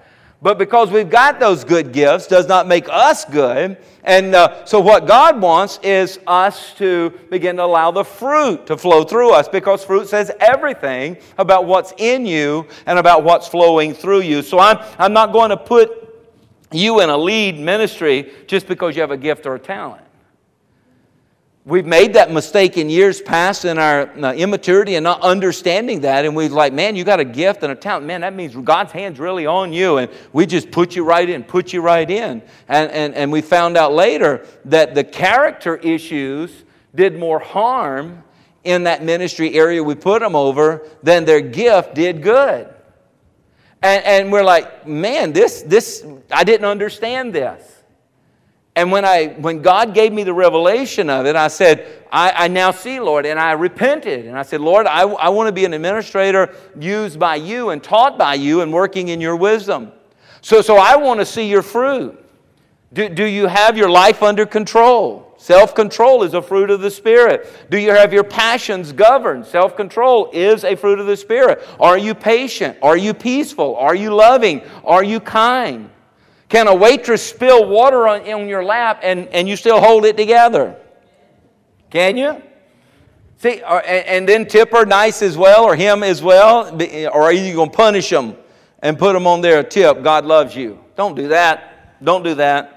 [0.43, 3.77] But because we've got those good gifts does not make us good.
[4.05, 8.77] And uh, so, what God wants is us to begin to allow the fruit to
[8.77, 13.93] flow through us because fruit says everything about what's in you and about what's flowing
[13.93, 14.41] through you.
[14.41, 16.04] So, I'm, I'm not going to put
[16.75, 20.05] you in a lead ministry just because you have a gift or a talent.
[21.67, 26.27] We've made that mistake in years past in our uh, immaturity and not understanding that.
[26.27, 28.05] And we're like, man, you got a gift and a talent.
[28.05, 29.97] Man, that means God's hand's really on you.
[29.97, 32.43] And we just put you right in, put you right in.
[32.69, 38.23] And, and, and we found out later that the character issues did more harm
[38.65, 42.69] in that ministry area we put them over than their gift did good.
[43.85, 47.83] And, and we're like, man, this, this, I didn't understand this.
[48.75, 52.49] And when, I, when God gave me the revelation of it, I said, I, I
[52.49, 53.27] now see, Lord.
[53.27, 54.25] And I repented.
[54.25, 57.85] And I said, Lord, I, I want to be an administrator used by you and
[57.85, 59.93] taught by you and working in your wisdom.
[60.41, 62.19] So, so I want to see your fruit.
[62.95, 65.24] Do, do you have your life under control?
[65.45, 67.69] Self control is a fruit of the Spirit.
[67.69, 69.45] Do you have your passions governed?
[69.45, 71.63] Self control is a fruit of the Spirit.
[71.79, 72.79] Are you patient?
[72.81, 73.77] Are you peaceful?
[73.77, 74.63] Are you loving?
[74.87, 75.91] Are you kind?
[76.49, 80.17] Can a waitress spill water on, on your lap and, and you still hold it
[80.17, 80.79] together?
[81.91, 82.41] Can you?
[83.37, 86.75] See, uh, or, and, and, then tip her nice as well, or him as well,
[87.13, 88.35] or are you going to punish them
[88.79, 90.03] and put them on their tip?
[90.03, 90.83] God loves you.
[90.97, 92.03] Don't do that.
[92.03, 92.74] Don't do that.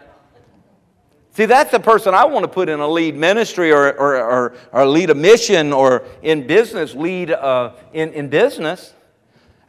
[1.37, 4.53] See, that's the person I want to put in a lead ministry or, or, or,
[4.71, 8.95] or lead a mission or in business, lead uh, in, in business.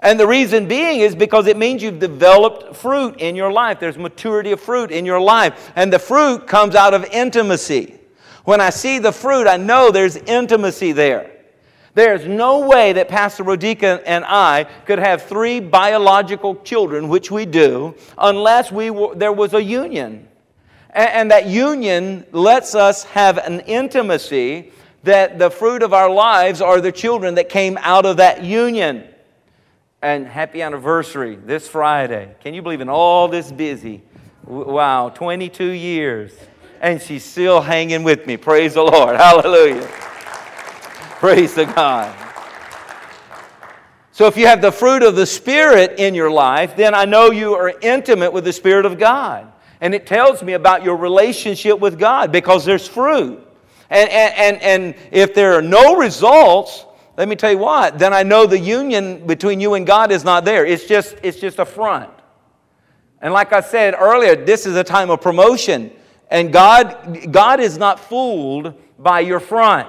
[0.01, 3.81] And the reason being is because it means you've developed fruit in your life.
[3.81, 5.71] There's maturity of fruit in your life.
[5.77, 8.01] And the fruit comes out of intimacy.
[8.45, 11.31] When I see the fruit, I know there's intimacy there.
[11.93, 17.45] There's no way that Pastor Rodica and I could have three biological children, which we
[17.45, 20.29] do, unless we were, there was a union.
[20.99, 24.73] And, that union lets us have an intimacy
[25.05, 29.07] that the fruit of our lives are the children that came out of that union
[30.03, 32.35] and happy anniversary this Friday.
[32.41, 34.03] Can you believe in all this busy?
[34.45, 36.33] Wow, 22 years.
[36.81, 38.37] And she's still hanging with me.
[38.37, 39.15] Praise the Lord.
[39.21, 39.87] Hallelujah.
[41.21, 42.13] Praise the God.
[44.11, 47.31] So, if you have the fruit of the Spirit in your life, then I know
[47.31, 49.53] you are intimate with the Spirit of God.
[49.81, 53.45] And it tells me about your relationship with God because there's fruit.
[53.91, 56.85] And, and, and, and if there are no results,
[57.17, 60.25] let me tell you what, then I know the union between you and God is
[60.25, 60.67] not there.
[60.67, 62.11] It's just, it's just a front.
[63.21, 65.91] And like I said earlier, this is a time of promotion.
[66.31, 69.89] And God, God is not fooled by your front.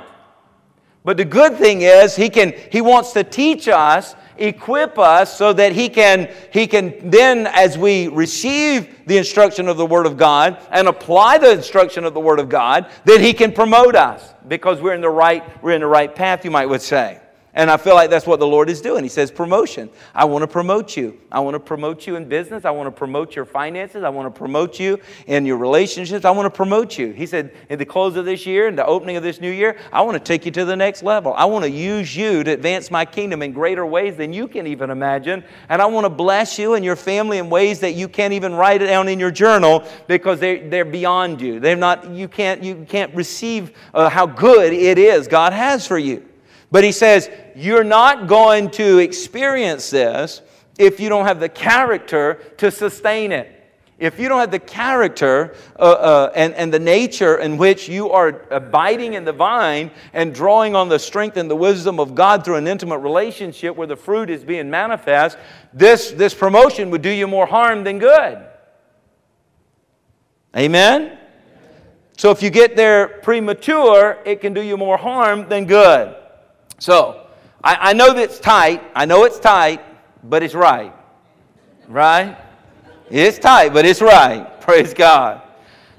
[1.04, 5.54] But the good thing is, He, can, he wants to teach us equip us so
[5.54, 10.18] that he can, he can then, as we receive the instruction of the Word of
[10.18, 14.34] God and apply the instruction of the Word of God, then he can promote us
[14.48, 17.20] because we're in the right, we're in the right path, you might would say.
[17.60, 19.04] And I feel like that's what the Lord is doing.
[19.04, 19.90] He says, promotion.
[20.16, 21.20] I want to promote you.
[21.30, 22.64] I want to promote you in business.
[22.64, 24.02] I want to promote your finances.
[24.02, 26.24] I want to promote you in your relationships.
[26.24, 27.12] I want to promote you.
[27.12, 29.76] He said, in the close of this year and the opening of this new year,
[29.92, 31.34] I want to take you to the next level.
[31.34, 34.66] I want to use you to advance my kingdom in greater ways than you can
[34.66, 35.44] even imagine.
[35.68, 38.56] And I want to bless you and your family in ways that you can't even
[38.56, 41.60] write it down in your journal because they're, they're beyond you.
[41.60, 45.98] They're not, you can't, you can't receive uh, how good it is God has for
[45.98, 46.26] you.
[46.72, 47.30] But he says,
[47.60, 50.42] You're not going to experience this
[50.78, 53.54] if you don't have the character to sustain it.
[53.98, 58.12] If you don't have the character uh, uh, and, and the nature in which you
[58.12, 62.46] are abiding in the vine and drawing on the strength and the wisdom of God
[62.46, 65.38] through an intimate relationship where the fruit is being manifest,
[65.74, 68.42] this, this promotion would do you more harm than good.
[70.56, 71.18] Amen?
[72.16, 76.16] So if you get there premature, it can do you more harm than good.
[76.78, 77.26] So
[77.64, 78.84] I, I know that it's tight.
[78.96, 79.82] I know it's tight,
[80.24, 80.94] but it's right.
[81.88, 82.38] Right?
[83.10, 84.62] It's tight, but it's right.
[84.62, 85.42] Praise God.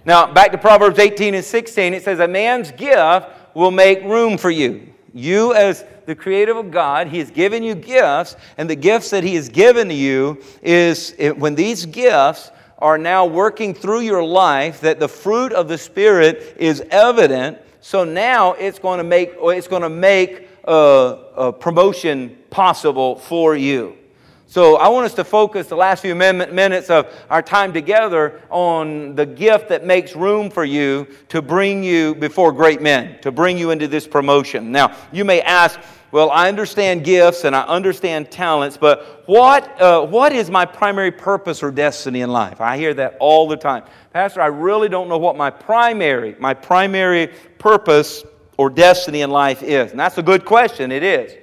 [0.05, 4.39] Now, back to Proverbs 18 and 16, it says, A man's gift will make room
[4.39, 4.93] for you.
[5.13, 9.25] You, as the creative of God, He has given you gifts, and the gifts that
[9.25, 14.23] He has given to you is eh, when these gifts are now working through your
[14.25, 17.59] life, that the fruit of the Spirit is evident.
[17.81, 23.97] So now it's going to make, it's going to make a, promotion possible for you.
[24.51, 29.15] So I want us to focus the last few minutes of our time together on
[29.15, 33.57] the gift that makes room for you to bring you before great men, to bring
[33.57, 34.73] you into this promotion.
[34.73, 35.79] Now, you may ask,
[36.11, 41.13] well, I understand gifts and I understand talents, but what, uh, what is my primary
[41.13, 42.61] purpose or destiny in life?
[42.61, 43.85] I hear that all the time.
[44.13, 48.25] Pastor, I really don't know what my primary, my primary purpose
[48.61, 49.91] or destiny in life is.
[49.91, 51.35] And that's a good question, it is.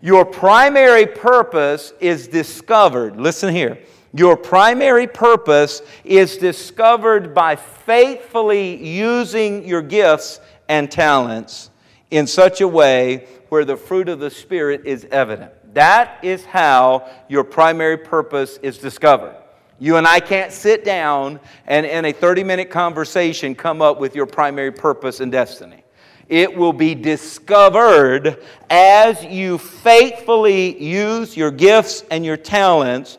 [0.00, 3.20] Your primary purpose is discovered.
[3.20, 3.78] Listen here.
[4.12, 11.70] Your primary purpose is discovered by faithfully using your gifts and talents
[12.10, 15.52] in such a way where the fruit of the Spirit is evident.
[15.72, 19.36] That is how your primary purpose is discovered.
[19.78, 21.38] You and I can't sit down
[21.68, 25.84] and in a 30 minute conversation come up with your primary purpose and destiny.
[26.28, 33.18] It will be discovered as you faithfully use your gifts and your talents,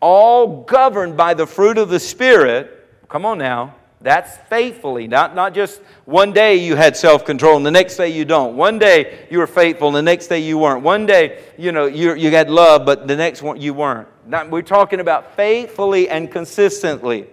[0.00, 2.86] all governed by the fruit of the Spirit.
[3.08, 3.74] Come on now.
[4.02, 8.08] That's faithfully, not, not just one day you had self control and the next day
[8.08, 8.56] you don't.
[8.56, 10.82] One day you were faithful and the next day you weren't.
[10.82, 14.08] One day, you know, you, you had love, but the next one you weren't.
[14.26, 17.26] Not, we're talking about faithfully and consistently.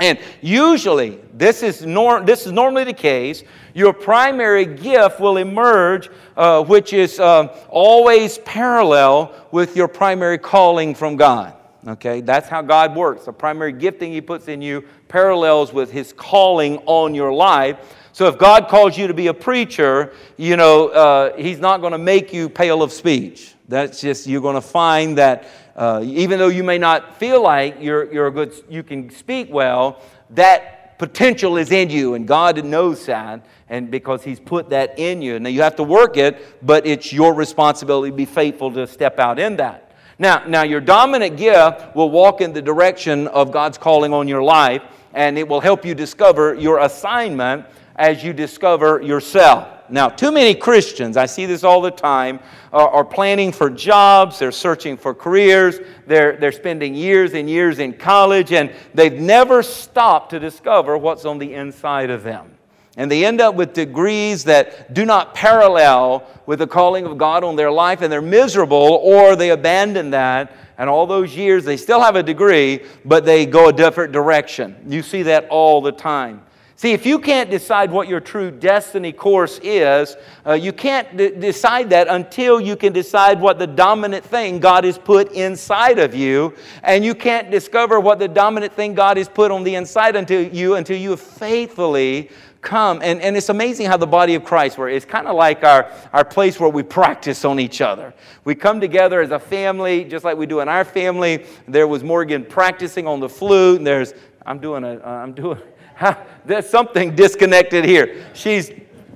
[0.00, 3.44] And usually, this is, nor- this is normally the case,
[3.74, 10.94] your primary gift will emerge, uh, which is uh, always parallel with your primary calling
[10.94, 11.54] from God.
[11.86, 13.26] Okay, that's how God works.
[13.26, 17.78] The primary gifting He puts in you parallels with His calling on your life.
[18.12, 21.92] So if God calls you to be a preacher, you know, uh, He's not going
[21.92, 23.54] to make you pale of speech.
[23.70, 25.46] That's just, you're going to find that
[25.76, 29.46] uh, even though you may not feel like you're, you're a good, you can speak
[29.48, 34.98] well, that potential is in you, and God knows that, and because He's put that
[34.98, 35.38] in you.
[35.38, 39.20] Now you have to work it, but it's your responsibility to be faithful to step
[39.20, 39.92] out in that.
[40.18, 44.42] Now, now your dominant gift will walk in the direction of God's calling on your
[44.42, 44.82] life,
[45.14, 47.66] and it will help you discover your assignment
[48.00, 49.68] as you discover yourself.
[49.90, 52.40] Now, too many Christians, I see this all the time,
[52.72, 57.78] are, are, planning for jobs, they're searching for careers, they're, they're spending years and years
[57.78, 62.56] in college, and they've never stopped to discover what's on the inside of them.
[62.96, 67.44] And they end up with degrees that do not parallel with the calling of God
[67.44, 70.56] on their life, and they're miserable, or they abandon that.
[70.78, 74.76] And all those years, they still have a degree, but they go a different direction.
[74.88, 76.42] You see that all the time.
[76.80, 80.16] See, if you can't decide what your true destiny course is,
[80.46, 84.84] uh, you can't d- decide that until you can decide what the dominant thing God
[84.84, 86.54] has put inside of you.
[86.82, 90.42] And you can't discover what the dominant thing God has put on the inside until
[90.42, 92.30] you until you have faithfully
[92.62, 93.00] come.
[93.02, 94.96] And, and it's amazing how the body of Christ works.
[94.96, 98.14] It's kind of like our, our place where we practice on each other.
[98.44, 101.44] We come together as a family, just like we do in our family.
[101.68, 104.14] There was Morgan practicing on the flute, and there's
[104.46, 105.60] I'm doing a am doing
[106.44, 108.24] there's something disconnected here.
[108.34, 108.70] She's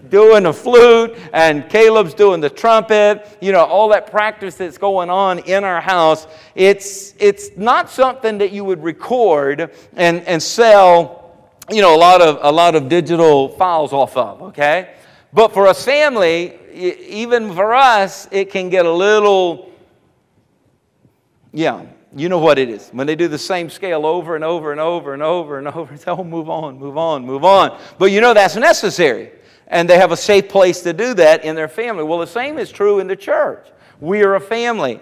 [0.08, 5.10] doing the flute and Caleb's doing the trumpet, you know, all that practice that's going
[5.10, 6.26] on in our house.
[6.54, 12.20] It's, it's not something that you would record and, and sell, you know, a lot,
[12.20, 14.94] of, a lot of digital files off of, okay?
[15.32, 19.72] But for a family, even for us, it can get a little,
[21.52, 22.90] yeah, you know what it is.
[22.90, 25.94] When they do the same scale over and over and over and over and over,
[25.94, 27.78] it's, oh, move on, move on, move on.
[27.98, 29.32] But you know that's necessary.
[29.66, 32.04] And they have a safe place to do that in their family.
[32.04, 33.66] Well, the same is true in the church.
[34.00, 35.00] We are a family.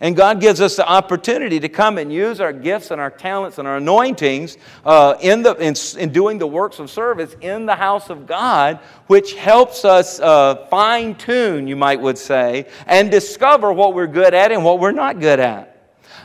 [0.00, 3.58] And God gives us the opportunity to come and use our gifts and our talents
[3.58, 7.76] and our anointings uh, in, the, in, in, doing the works of service in the
[7.76, 13.72] house of God, which helps us uh, fine tune, you might would say, and discover
[13.72, 15.71] what we're good at and what we're not good at.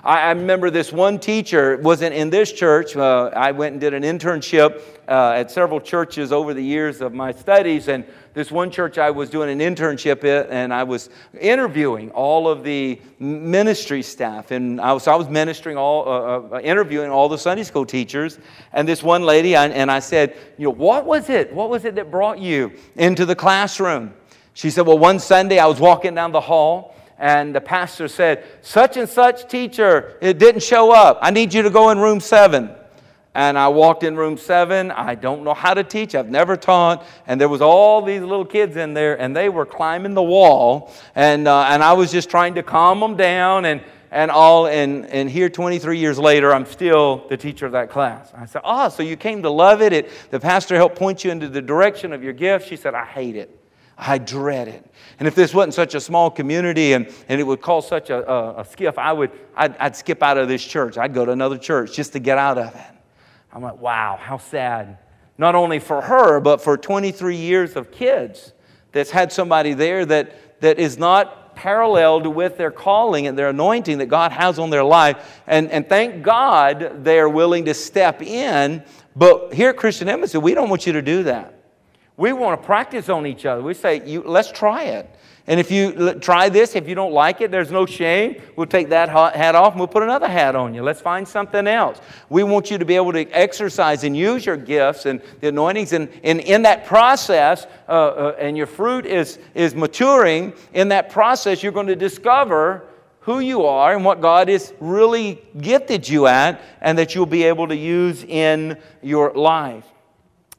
[0.08, 2.96] I, I remember this one teacher wasn't in this church.
[2.96, 7.14] Uh, I went and did an internship uh, at several churches over the years of
[7.14, 11.10] my studies, and this one church I was doing an internship at, and I was
[11.38, 16.60] interviewing all of the ministry staff, and I was, I was ministering all, uh, uh,
[16.62, 18.40] interviewing all the Sunday school teachers.
[18.72, 21.54] And this one lady, I, and I said, you know, what was it?
[21.54, 24.14] What was it that brought you into the classroom?
[24.54, 28.44] She said, well, one Sunday I was walking down the hall and the pastor said,
[28.62, 31.20] Such and such teacher, it didn't show up.
[31.22, 32.72] I need you to go in room seven.
[33.34, 34.90] And I walked in room seven.
[34.90, 36.16] I don't know how to teach.
[36.16, 37.06] I've never taught.
[37.28, 40.92] And there was all these little kids in there, and they were climbing the wall.
[41.14, 44.66] And, uh, and I was just trying to calm them down and, and all.
[44.66, 48.32] And, and here, 23 years later, I'm still the teacher of that class.
[48.36, 49.94] I said, Oh, so you came to love it?
[49.94, 52.68] it the pastor helped point you into the direction of your gift.
[52.68, 53.56] She said, I hate it.
[53.98, 54.87] I dread it.
[55.20, 58.30] And if this wasn't such a small community and, and it would cause such a,
[58.30, 60.98] a, a skiff, I would, I'd, I'd skip out of this church.
[60.98, 62.96] I'd go to another church just to get out of it.
[63.52, 65.00] I'm like, wow, how sad.
[65.38, 68.54] Not only for her, but for 23 years of kids
[68.92, 73.98] that's had somebody there that, that is not paralleled with their calling and their anointing
[73.98, 75.42] that God has on their life.
[75.48, 78.84] And, and thank God they are willing to step in.
[79.16, 81.57] But here at Christian Embassy, we don't want you to do that.
[82.18, 83.62] We want to practice on each other.
[83.62, 85.10] We say, let's try it.
[85.50, 88.42] And if you try this, if you don't like it, there's no shame.
[88.58, 90.84] We'll take that hat off and we'll put another hat on you.
[90.84, 92.02] Let's find something else.
[92.28, 95.94] We want you to be able to exercise and use your gifts and the anointings.
[95.94, 101.10] And, and in that process, uh, uh, and your fruit is, is maturing, in that
[101.10, 102.86] process, you're going to discover
[103.22, 107.44] who you are and what God has really gifted you at, and that you'll be
[107.44, 109.86] able to use in your life.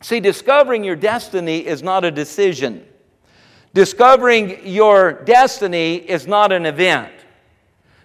[0.00, 2.86] See, discovering your destiny is not a decision.
[3.74, 7.12] Discovering your destiny is not an event.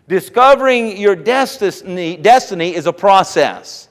[0.07, 3.87] Discovering your destiny, destiny is a process.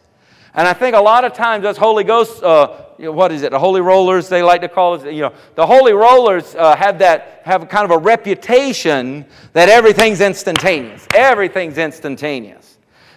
[0.54, 3.58] And I think a lot of times us Holy Ghost, uh, what is it, the
[3.58, 7.40] Holy Rollers, they like to call it, you know, the Holy Rollers uh, have that,
[7.44, 9.24] have kind of a reputation
[9.54, 11.06] that everything's instantaneous.
[11.14, 12.71] Everything's instantaneous.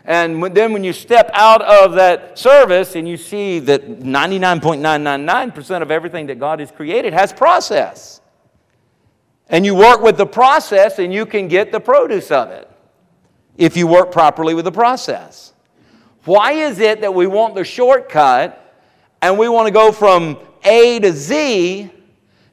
[0.06, 5.90] And then when you step out of that service and you see that 99.999% of
[5.90, 8.22] everything that God has created has process.
[9.50, 12.70] And you work with the process and you can get the produce of it
[13.58, 15.54] if you work properly with the process.
[16.26, 18.62] Why is it that we want the shortcut
[19.22, 21.92] and we want to go from A to Z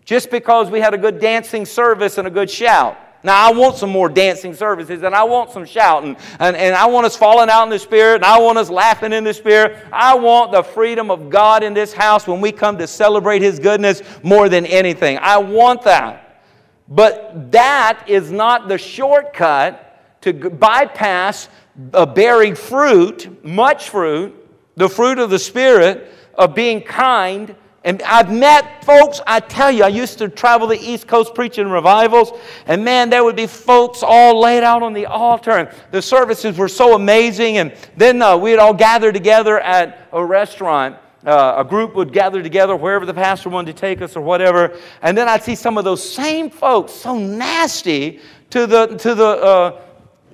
[0.04, 2.96] just because we had a good dancing service and a good shout?
[3.24, 6.86] Now, I want some more dancing services and I want some shouting and, and I
[6.86, 9.78] want us falling out in the Spirit and I want us laughing in the Spirit.
[9.92, 13.60] I want the freedom of God in this house when we come to celebrate His
[13.60, 15.18] goodness more than anything.
[15.18, 16.42] I want that.
[16.88, 21.48] But that is not the shortcut to bypass
[21.94, 24.34] a bearing fruit, much fruit,
[24.76, 27.54] the fruit of the Spirit of being kind
[27.84, 31.68] and I've met folks, I tell you, I used to travel the East Coast preaching
[31.68, 32.32] revivals,
[32.66, 36.56] and man, there would be folks all laid out on the altar, and the services
[36.56, 37.58] were so amazing.
[37.58, 40.96] And then uh, we'd all gather together at a restaurant.
[41.26, 44.76] Uh, a group would gather together wherever the pastor wanted to take us or whatever.
[45.02, 48.20] And then I'd see some of those same folks so nasty
[48.50, 49.80] to the, to the, uh,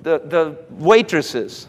[0.01, 1.67] the, the waitresses.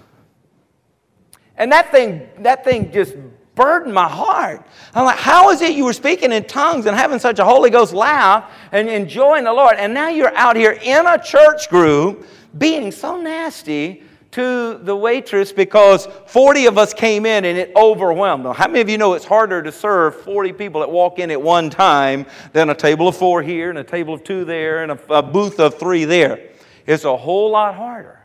[1.56, 3.14] And that thing, that thing just
[3.60, 4.66] burdened my heart.
[4.94, 7.68] I'm like, how is it you were speaking in tongues and having such a Holy
[7.68, 9.76] Ghost laugh and enjoying the Lord?
[9.76, 15.52] And now you're out here in a church group being so nasty to the waitress
[15.52, 18.54] because 40 of us came in and it overwhelmed them.
[18.54, 21.42] How many of you know it's harder to serve 40 people that walk in at
[21.42, 24.92] one time than a table of four here and a table of two there and
[24.92, 26.50] a, a booth of three there?
[26.86, 28.20] It's a whole lot harder.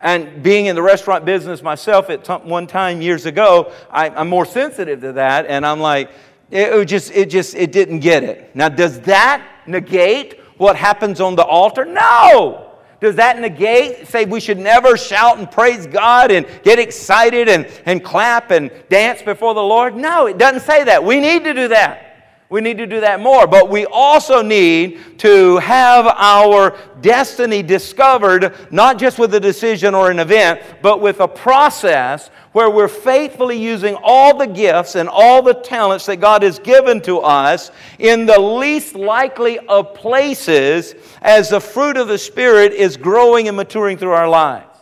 [0.00, 4.44] And being in the restaurant business myself at one time years ago, I, am more
[4.44, 5.46] sensitive to that.
[5.46, 6.10] And I'm like,
[6.50, 8.54] it, just, it just, it didn't get it.
[8.54, 11.84] Now, does that negate what happens on the altar?
[11.84, 12.62] No.
[13.00, 17.66] Does that negate, say we should never shout and praise God and get excited and,
[17.84, 19.96] and clap and dance before the Lord?
[19.96, 21.04] No, it doesn't say that.
[21.04, 22.05] We need to do that.
[22.48, 23.46] We need to do that more.
[23.46, 30.10] But we also need to have our destiny discovered, not just with a decision or
[30.10, 35.42] an event, but with a process where we're faithfully using all the gifts and all
[35.42, 41.50] the talents that God has given to us in the least likely of places as
[41.50, 44.78] the fruit of the Spirit is growing and maturing through our lives.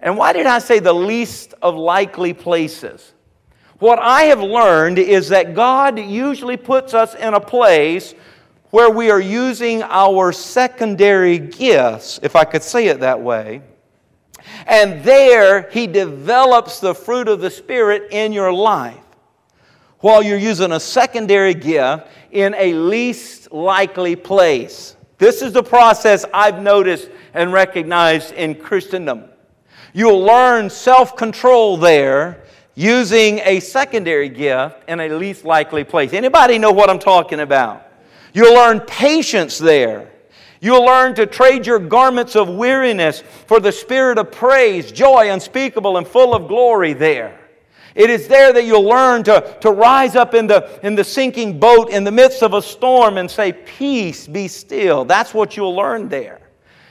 [0.00, 3.14] And why did I say the least of likely places?
[3.78, 8.14] What I have learned is that God usually puts us in a place
[8.70, 13.62] where we are using our secondary gifts, if I could say it that way,
[14.66, 18.96] And there, He develops the fruit of the Spirit in your life
[20.00, 24.96] while you're using a secondary gift in a least likely place.
[25.18, 29.24] This is the process I've noticed and recognized in Christendom.
[29.92, 32.44] You'll learn self control there
[32.78, 36.12] using a secondary gift in a least likely place.
[36.12, 37.84] Anybody know what I'm talking about?
[38.32, 40.12] You'll learn patience there.
[40.60, 45.96] You'll learn to trade your garments of weariness for the spirit of praise, joy unspeakable
[45.96, 47.40] and full of glory there.
[47.96, 51.58] It is there that you'll learn to, to rise up in the, in the sinking
[51.58, 55.04] boat in the midst of a storm and say, Peace, be still.
[55.04, 56.38] That's what you'll learn there.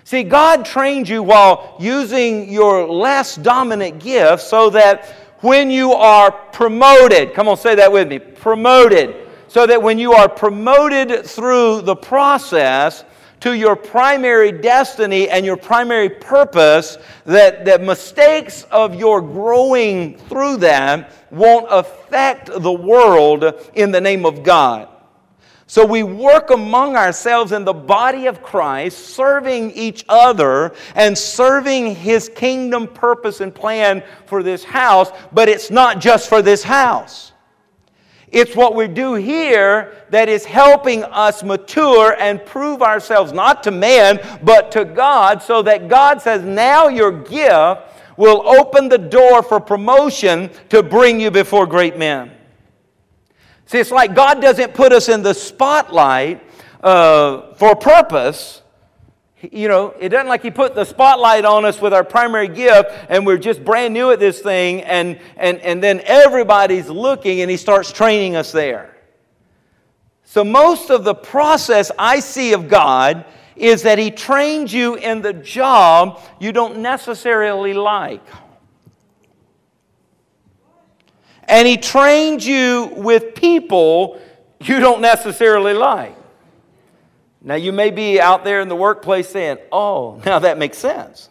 [0.03, 6.31] See, God trained you while using your less dominant gift so that when you are
[6.31, 9.15] promoted, come on, say that with me, promoted,
[9.47, 13.03] so that when you are promoted through the process,
[13.39, 20.57] to your primary destiny and your primary purpose, that the mistakes of your growing through
[20.57, 24.89] that won't affect the world in the name of God.
[25.69, 31.93] So we work among ourselves in the body of Christ, serving each other and serving
[31.93, 37.33] His kingdom purpose and plan for this house, but it's not just for this house.
[38.29, 43.71] It's what we do here that is helping us mature and prove ourselves not to
[43.71, 47.81] man, but to God, so that God says, now your gift
[48.15, 52.31] will open the door for promotion to bring you before great men.
[53.67, 56.43] See, it's like God doesn't put us in the spotlight
[56.81, 58.63] uh, for purpose
[59.51, 62.91] you know, it doesn't like he put the spotlight on us with our primary gift
[63.07, 67.51] and we're just brand new at this thing and, and, and then everybody's looking and
[67.51, 68.95] he starts training us there.
[70.23, 75.21] So, most of the process I see of God is that he trains you in
[75.21, 78.25] the job you don't necessarily like.
[81.47, 84.19] And he trains you with people
[84.59, 86.15] you don't necessarily like.
[87.41, 91.29] Now, you may be out there in the workplace saying, Oh, now that makes sense.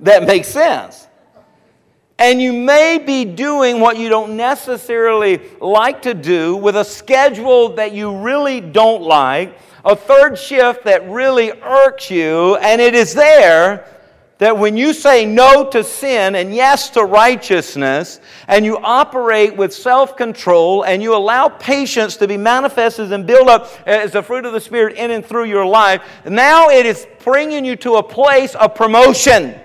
[0.00, 1.06] That makes sense.
[2.18, 7.70] And you may be doing what you don't necessarily like to do with a schedule
[7.76, 13.14] that you really don't like, a third shift that really irks you, and it is
[13.14, 13.86] there
[14.38, 19.74] that when you say no to sin and yes to righteousness, and you operate with
[19.74, 24.44] self control and you allow patience to be manifested and build up as the fruit
[24.44, 28.02] of the Spirit in and through your life, now it is bringing you to a
[28.02, 29.58] place of promotion.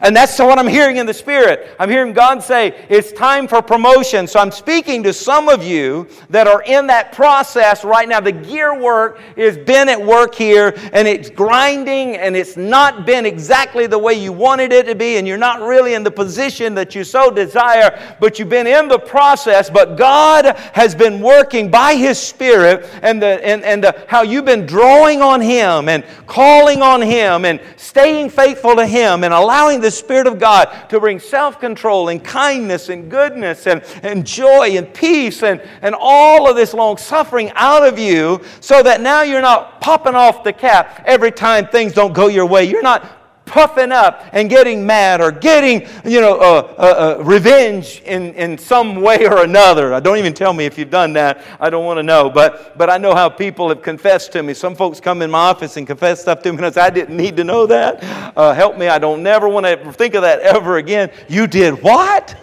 [0.00, 1.74] And that's what I'm hearing in the Spirit.
[1.80, 4.28] I'm hearing God say, it's time for promotion.
[4.28, 8.20] So I'm speaking to some of you that are in that process right now.
[8.20, 13.26] The gear work has been at work here and it's grinding and it's not been
[13.26, 16.74] exactly the way you wanted it to be and you're not really in the position
[16.74, 19.68] that you so desire, but you've been in the process.
[19.68, 24.44] But God has been working by His Spirit and, the, and, and the, how you've
[24.44, 29.80] been drawing on Him and calling on Him and staying faithful to Him and allowing
[29.80, 34.26] the the Spirit of God to bring self control and kindness and goodness and, and
[34.26, 39.00] joy and peace and, and all of this long suffering out of you so that
[39.00, 42.64] now you're not popping off the cap every time things don't go your way.
[42.64, 43.17] You're not
[43.48, 48.56] puffing up and getting mad or getting, you know, uh, uh, uh, revenge in, in
[48.58, 49.98] some way or another.
[50.00, 51.44] Don't even tell me if you've done that.
[51.58, 52.30] I don't want to know.
[52.30, 54.54] But, but I know how people have confessed to me.
[54.54, 56.90] Some folks come in my office and confess stuff to me and I say, I
[56.90, 58.02] didn't need to know that.
[58.36, 58.88] Uh, help me.
[58.88, 61.10] I don't never want to think of that ever again.
[61.28, 62.34] You did what?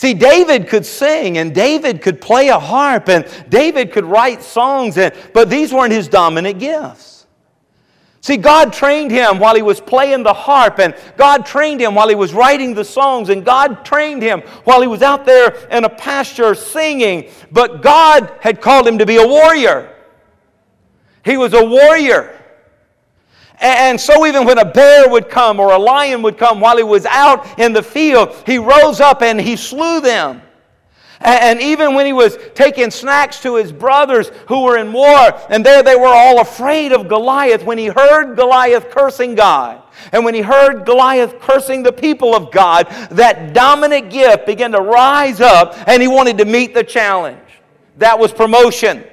[0.00, 4.96] See, David could sing and David could play a harp and David could write songs,
[4.96, 7.26] and, but these weren't his dominant gifts.
[8.22, 12.08] See, God trained him while he was playing the harp, and God trained him while
[12.08, 15.84] he was writing the songs, and God trained him while he was out there in
[15.84, 17.28] a pasture singing.
[17.52, 19.94] But God had called him to be a warrior.
[21.26, 22.39] He was a warrior.
[23.60, 26.82] And so, even when a bear would come or a lion would come while he
[26.82, 30.40] was out in the field, he rose up and he slew them.
[31.22, 35.64] And even when he was taking snacks to his brothers who were in war, and
[35.64, 39.82] there they were all afraid of Goliath, when he heard Goliath cursing God,
[40.12, 44.80] and when he heard Goliath cursing the people of God, that dominant gift began to
[44.80, 47.38] rise up and he wanted to meet the challenge.
[47.98, 49.04] That was promotion.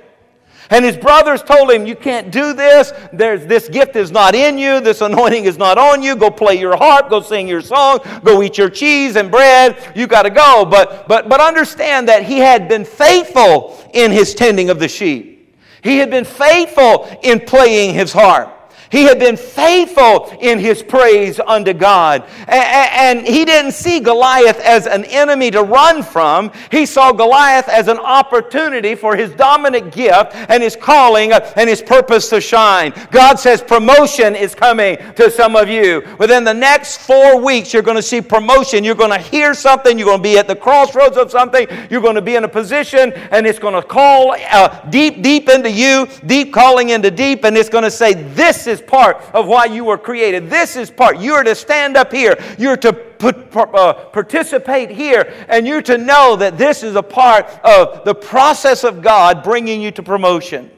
[0.70, 2.92] And his brothers told him, You can't do this.
[3.14, 4.80] There's, this gift is not in you.
[4.82, 6.16] This anointing is not on you.
[6.16, 7.10] Go play your harp.
[7.10, 8.00] Go sing your song.
[8.24, 9.94] Go eat your cheese and bread.
[9.96, 10.66] You got to go.
[10.66, 15.56] But, but, but understand that he had been faithful in his tending of the sheep,
[15.82, 18.57] he had been faithful in playing his harp.
[18.90, 22.24] He had been faithful in his praise unto God.
[22.48, 26.52] And he didn't see Goliath as an enemy to run from.
[26.72, 31.82] He saw Goliath as an opportunity for his dominant gift and his calling and his
[31.82, 32.94] purpose to shine.
[33.12, 36.08] God says promotion is coming to some of you.
[36.20, 38.84] Within the next four weeks, you're going to see promotion.
[38.84, 39.98] You're going to hear something.
[39.98, 41.68] You're going to be at the crossroads of something.
[41.90, 45.50] You're going to be in a position and it's going to call uh, deep, deep
[45.50, 49.48] into you, deep calling into deep, and it's going to say, This is part of
[49.48, 50.50] why you were created.
[50.50, 51.20] This is part.
[51.20, 52.36] You're to stand up here.
[52.58, 58.06] You're to uh, participate here, and you're to know that this is a part of
[58.06, 60.72] the process of God bringing you to promotion.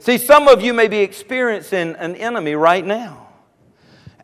[0.00, 3.27] See, some of you may be experiencing an enemy right now.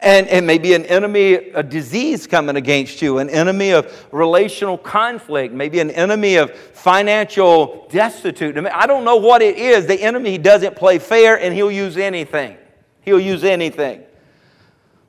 [0.05, 4.77] And it may be an enemy, a disease coming against you, an enemy of relational
[4.77, 8.59] conflict, maybe an enemy of financial destitute.
[8.59, 9.87] I don't know what it is.
[9.87, 12.59] The enemy doesn't play fair and he'll use anything.
[13.01, 14.03] He'll use anything.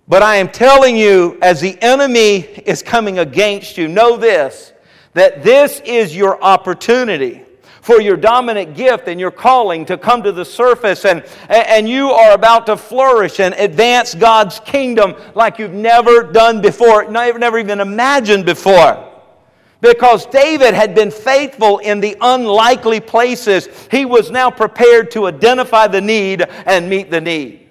[0.08, 4.72] But I am telling you, as the enemy is coming against you, know this
[5.14, 7.44] that this is your opportunity
[7.86, 12.10] for your dominant gift and your calling to come to the surface, and, and you
[12.10, 17.60] are about to flourish and advance God's kingdom like you've never done before, never, never
[17.60, 19.08] even imagined before.
[19.82, 25.86] Because David had been faithful in the unlikely places, he was now prepared to identify
[25.86, 27.65] the need and meet the need.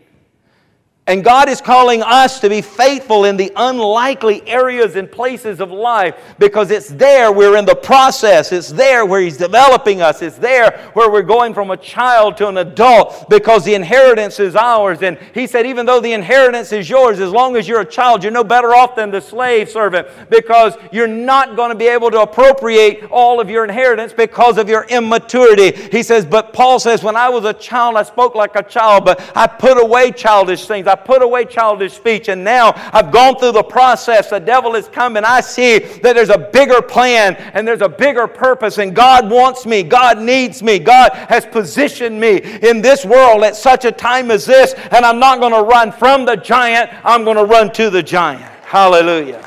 [1.06, 5.70] And God is calling us to be faithful in the unlikely areas and places of
[5.70, 8.52] life because it's there we're in the process.
[8.52, 10.22] It's there where He's developing us.
[10.22, 14.56] It's there where we're going from a child to an adult because the inheritance is
[14.56, 15.02] ours.
[15.02, 18.22] And He said, even though the inheritance is yours, as long as you're a child,
[18.22, 22.10] you're no better off than the slave servant because you're not going to be able
[22.12, 25.72] to appropriate all of your inheritance because of your immaturity.
[25.90, 29.04] He says, but Paul says, when I was a child, I spoke like a child,
[29.04, 30.93] but I put away childish things.
[30.96, 34.30] Put away childish speech, and now I've gone through the process.
[34.30, 37.88] The devil has come, and I see that there's a bigger plan and there's a
[37.88, 39.82] bigger purpose, and God wants me.
[39.82, 40.78] God needs me.
[40.78, 45.18] God has positioned me in this world at such a time as this, and I'm
[45.18, 48.42] not going to run from the giant, I'm going to run to the giant.
[48.64, 49.42] Hallelujah.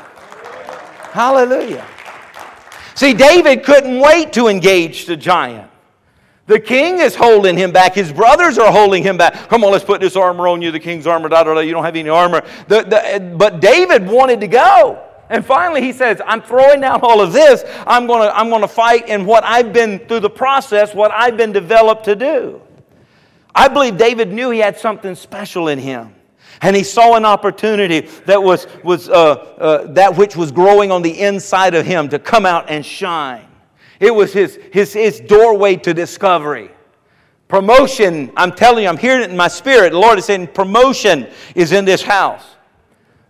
[1.12, 1.86] Hallelujah.
[2.94, 5.67] See, David couldn't wait to engage the giant.
[6.48, 7.94] The king is holding him back.
[7.94, 9.34] His brothers are holding him back.
[9.48, 11.28] Come on, let's put this armor on you, the king's armor.
[11.28, 11.60] Da, da, da.
[11.60, 12.42] You don't have any armor.
[12.68, 15.04] The, the, but David wanted to go.
[15.28, 17.64] And finally, he says, I'm throwing down all of this.
[17.86, 21.36] I'm going to I'm to fight in what I've been through the process, what I've
[21.36, 22.62] been developed to do.
[23.54, 26.14] I believe David knew he had something special in him.
[26.62, 31.02] And he saw an opportunity that was, was uh, uh, that which was growing on
[31.02, 33.47] the inside of him to come out and shine.
[34.00, 36.70] It was his, his, his doorway to discovery.
[37.48, 39.92] Promotion, I'm telling you, I'm hearing it in my spirit.
[39.92, 42.44] The Lord is saying promotion is in this house.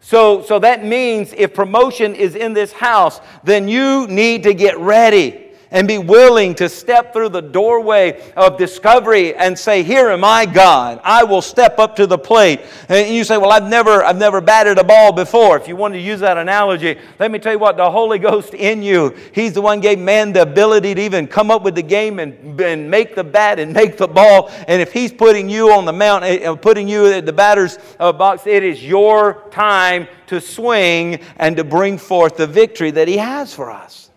[0.00, 4.78] So, so that means if promotion is in this house, then you need to get
[4.78, 10.24] ready and be willing to step through the doorway of discovery and say, Here am
[10.24, 11.00] I, God.
[11.04, 12.60] I will step up to the plate.
[12.88, 15.56] And you say, Well, I've never, I've never batted a ball before.
[15.56, 18.54] If you want to use that analogy, let me tell you what, the Holy Ghost
[18.54, 21.82] in you, He's the one gave man the ability to even come up with the
[21.82, 24.50] game and, and make the bat and make the ball.
[24.66, 27.78] And if He's putting you on the mount, eh, eh, putting you at the batter's
[27.98, 33.08] uh, box, it is your time to swing and to bring forth the victory that
[33.08, 34.10] He has for us.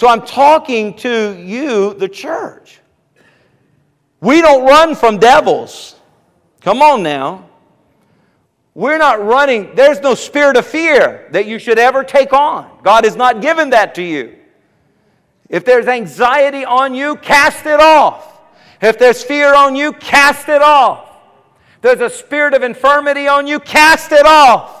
[0.00, 2.80] So I'm talking to you, the church.
[4.22, 5.94] We don't run from devils.
[6.62, 7.50] Come on now.
[8.72, 9.74] We're not running.
[9.74, 12.78] There's no spirit of fear that you should ever take on.
[12.82, 14.36] God has not given that to you.
[15.50, 18.40] If there's anxiety on you, cast it off.
[18.80, 21.14] If there's fear on you, cast it off.
[21.74, 24.79] If there's a spirit of infirmity on you, cast it off.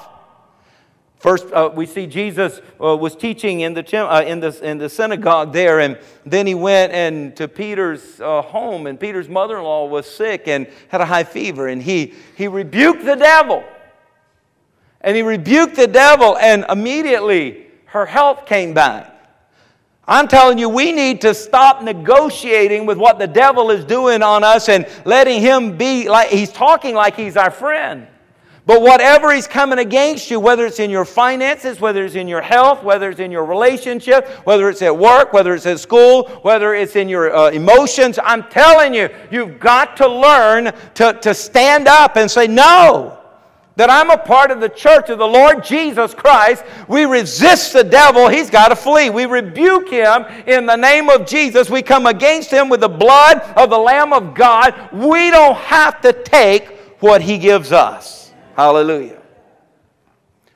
[1.20, 4.88] First, uh, we see Jesus uh, was teaching in the, uh, in, the, in the
[4.88, 9.64] synagogue there, and then he went and to Peter's uh, home, and Peter's mother in
[9.64, 13.62] law was sick and had a high fever, and he, he rebuked the devil.
[15.02, 19.14] And he rebuked the devil, and immediately her health came back.
[20.08, 24.42] I'm telling you, we need to stop negotiating with what the devil is doing on
[24.42, 28.06] us and letting him be like he's talking like he's our friend.
[28.70, 32.40] But whatever he's coming against you, whether it's in your finances, whether it's in your
[32.40, 36.72] health, whether it's in your relationship, whether it's at work, whether it's at school, whether
[36.72, 41.88] it's in your uh, emotions, I'm telling you, you've got to learn to, to stand
[41.88, 43.18] up and say, No,
[43.74, 47.82] that I'm a part of the church of the Lord Jesus Christ, we resist the
[47.82, 49.10] devil, he's got to flee.
[49.10, 51.70] We rebuke him in the name of Jesus.
[51.70, 54.90] We come against him with the blood of the Lamb of God.
[54.92, 56.68] We don't have to take
[57.00, 58.19] what he gives us.
[58.56, 59.20] Hallelujah.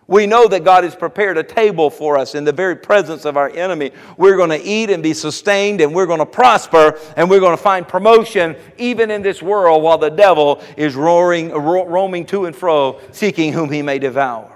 [0.07, 3.39] We know that God has prepared a table for us in the very presence of
[3.39, 3.93] our enemy.
[4.19, 7.57] We're going to eat and be sustained, and we're going to prosper, and we're going
[7.57, 12.45] to find promotion even in this world while the devil is roaring, ro- roaming to
[12.45, 14.51] and fro, seeking whom he may devour.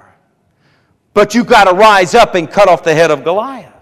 [1.15, 3.73] But you've got to rise up and cut off the head of Goliath.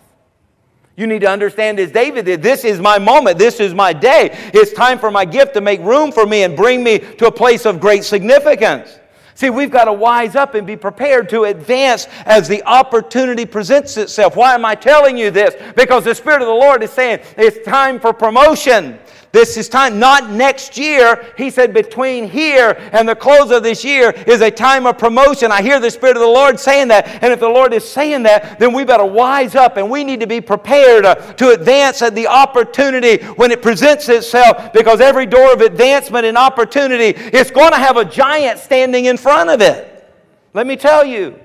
[0.97, 3.39] You need to understand, as David did, this is my moment.
[3.39, 4.31] This is my day.
[4.55, 7.33] It's time for my gift to make room for me and bring me to a
[7.33, 8.99] place of great significance.
[9.37, 13.99] See, we've got to wise up and be prepared to advance as the opportunity presents
[13.99, 14.34] itself.
[14.34, 15.55] Why am I telling you this?
[15.76, 18.99] Because the Spirit of the Lord is saying it's time for promotion.
[19.37, 21.30] This is time, not next year.
[21.37, 25.53] He said, between here and the close of this year is a time of promotion.
[25.53, 27.22] I hear the Spirit of the Lord saying that.
[27.22, 30.20] And if the Lord is saying that, then we better wise up and we need
[30.20, 35.26] to be prepared uh, to advance at the opportunity when it presents itself because every
[35.26, 39.61] door of advancement and opportunity is going to have a giant standing in front of
[39.61, 40.11] it.
[40.55, 41.39] Let me tell you.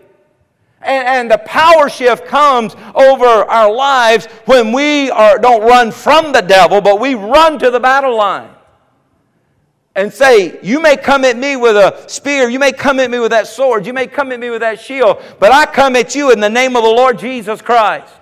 [0.83, 6.31] And, and, the power shift comes over our lives when we are, don't run from
[6.31, 8.49] the devil, but we run to the battle line
[9.95, 13.19] and say, You may come at me with a spear, you may come at me
[13.19, 16.15] with that sword, you may come at me with that shield, but I come at
[16.15, 18.13] you in the name of the Lord Jesus Christ.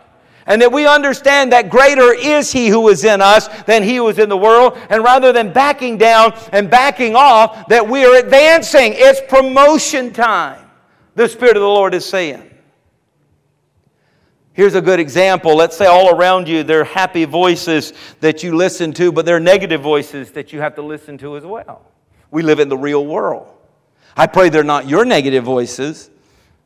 [0.46, 4.08] And that we understand that greater is He who is in us than He who
[4.08, 4.80] is in the world.
[4.90, 8.94] And rather than backing down and backing off, that we are advancing.
[8.96, 10.68] It's promotion time,
[11.14, 12.49] the Spirit of the Lord is saying.
[14.60, 15.56] Here's a good example.
[15.56, 19.38] Let's say all around you there are happy voices that you listen to, but there
[19.38, 21.90] are negative voices that you have to listen to as well.
[22.30, 23.48] We live in the real world.
[24.18, 26.10] I pray they're not your negative voices.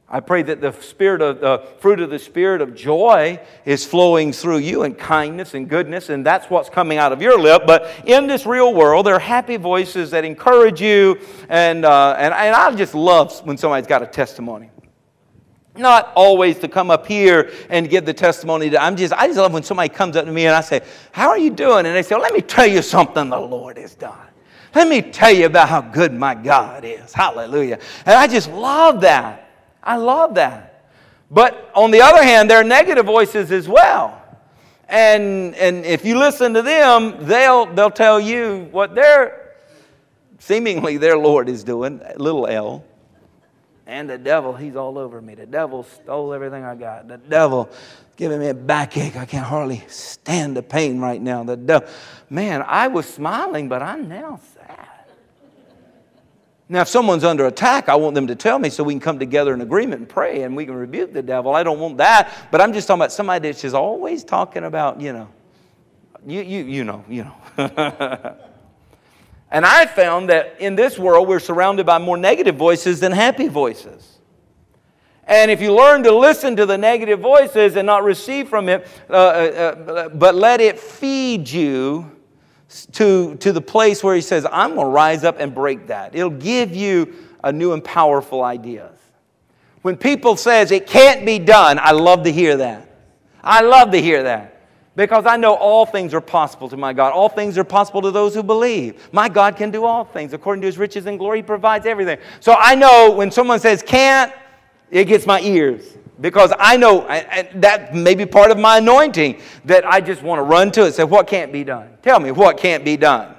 [0.09, 4.33] I pray that the spirit of the fruit of the spirit of joy is flowing
[4.33, 7.61] through you and kindness and goodness, and that's what's coming out of your lip.
[7.67, 12.33] But in this real world, there are happy voices that encourage you, and uh, and,
[12.33, 14.71] and I just love when somebody's got a testimony
[15.75, 19.39] not always to come up here and give the testimony to, i'm just i just
[19.39, 21.85] love when somebody comes up to me and i say how are you doing?
[21.85, 24.17] And they say well, let me tell you something the lord has done.
[24.75, 27.13] Let me tell you about how good my god is.
[27.13, 27.79] Hallelujah.
[28.05, 29.49] And i just love that.
[29.83, 30.85] I love that.
[31.29, 34.21] But on the other hand there are negative voices as well.
[34.89, 39.55] And and if you listen to them they'll they'll tell you what their
[40.39, 42.83] seemingly their lord is doing little l
[43.85, 45.35] and the devil, he's all over me.
[45.35, 47.07] The devil stole everything I got.
[47.07, 47.69] The devil
[48.15, 49.17] giving me a backache.
[49.17, 51.43] I can't hardly stand the pain right now.
[51.43, 51.89] The devil.
[52.29, 54.89] Man, I was smiling, but I'm now sad.
[56.69, 59.19] Now, if someone's under attack, I want them to tell me so we can come
[59.19, 61.53] together in agreement and pray and we can rebuke the devil.
[61.53, 65.01] I don't want that, but I'm just talking about somebody that's just always talking about,
[65.01, 65.29] you know,
[66.25, 68.37] you, you, you know, you know.
[69.53, 73.47] And I found that in this world, we're surrounded by more negative voices than happy
[73.47, 74.17] voices.
[75.25, 78.87] And if you learn to listen to the negative voices and not receive from it,
[79.11, 82.11] uh, uh, uh, but let it feed you
[82.93, 86.15] to, to the place where he says, I'm going to rise up and break that.
[86.15, 88.97] It'll give you a new and powerful ideas.
[89.83, 92.89] When people says it can't be done, I love to hear that.
[93.43, 94.52] I love to hear that.
[94.95, 97.13] Because I know all things are possible to my God.
[97.13, 99.09] All things are possible to those who believe.
[99.11, 100.33] My God can do all things.
[100.33, 102.19] According to his riches and glory, he provides everything.
[102.39, 104.31] So I know when someone says can't,
[104.91, 105.97] it gets my ears.
[106.21, 107.07] Because I know
[107.55, 110.85] that may be part of my anointing that I just want to run to it
[110.85, 111.97] and say, What can't be done?
[112.03, 113.35] Tell me what can't be done.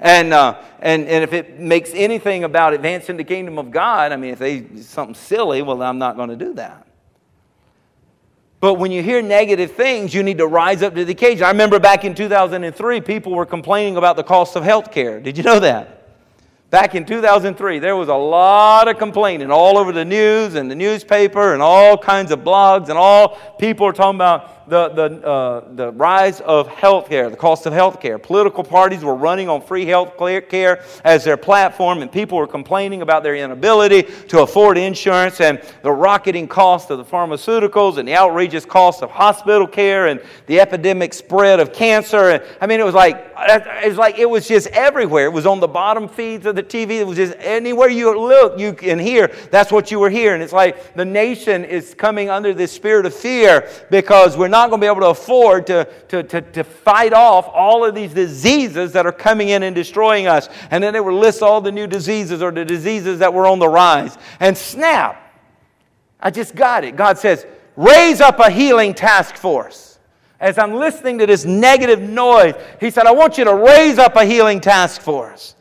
[0.00, 4.16] And, uh, and, and if it makes anything about advancing the kingdom of God, I
[4.16, 6.86] mean, if they something silly, well, I'm not going to do that.
[8.60, 11.44] But when you hear negative things, you need to rise up to the occasion.
[11.44, 15.20] I remember back in 2003, people were complaining about the cost of health care.
[15.20, 15.96] Did you know that?
[16.70, 20.74] Back in 2003, there was a lot of complaining all over the news and the
[20.74, 25.64] newspaper and all kinds of blogs, and all people are talking about the, the, uh,
[25.74, 28.18] the rise of health care, the cost of health care.
[28.18, 33.02] Political parties were running on free health care as their platform, and people were complaining
[33.02, 38.14] about their inability to afford insurance and the rocketing cost of the pharmaceuticals and the
[38.14, 42.30] outrageous cost of hospital care and the epidemic spread of cancer.
[42.30, 45.26] And, I mean, it was like it was like it was just everywhere.
[45.26, 47.00] It was on the bottom feeds of the TV.
[47.00, 49.28] It was just anywhere you look, you can hear.
[49.50, 50.40] That's what you were hearing.
[50.40, 54.70] It's like the nation is coming under this spirit of fear because we're not not
[54.70, 58.14] going to be able to afford to, to, to, to fight off all of these
[58.14, 60.48] diseases that are coming in and destroying us.
[60.70, 63.58] And then they would list all the new diseases or the diseases that were on
[63.58, 64.16] the rise.
[64.40, 65.22] And snap,
[66.20, 66.96] I just got it.
[66.96, 67.46] God says,
[67.76, 69.98] raise up a healing task force.
[70.38, 74.16] As I'm listening to this negative noise, He said, I want you to raise up
[74.16, 75.55] a healing task force.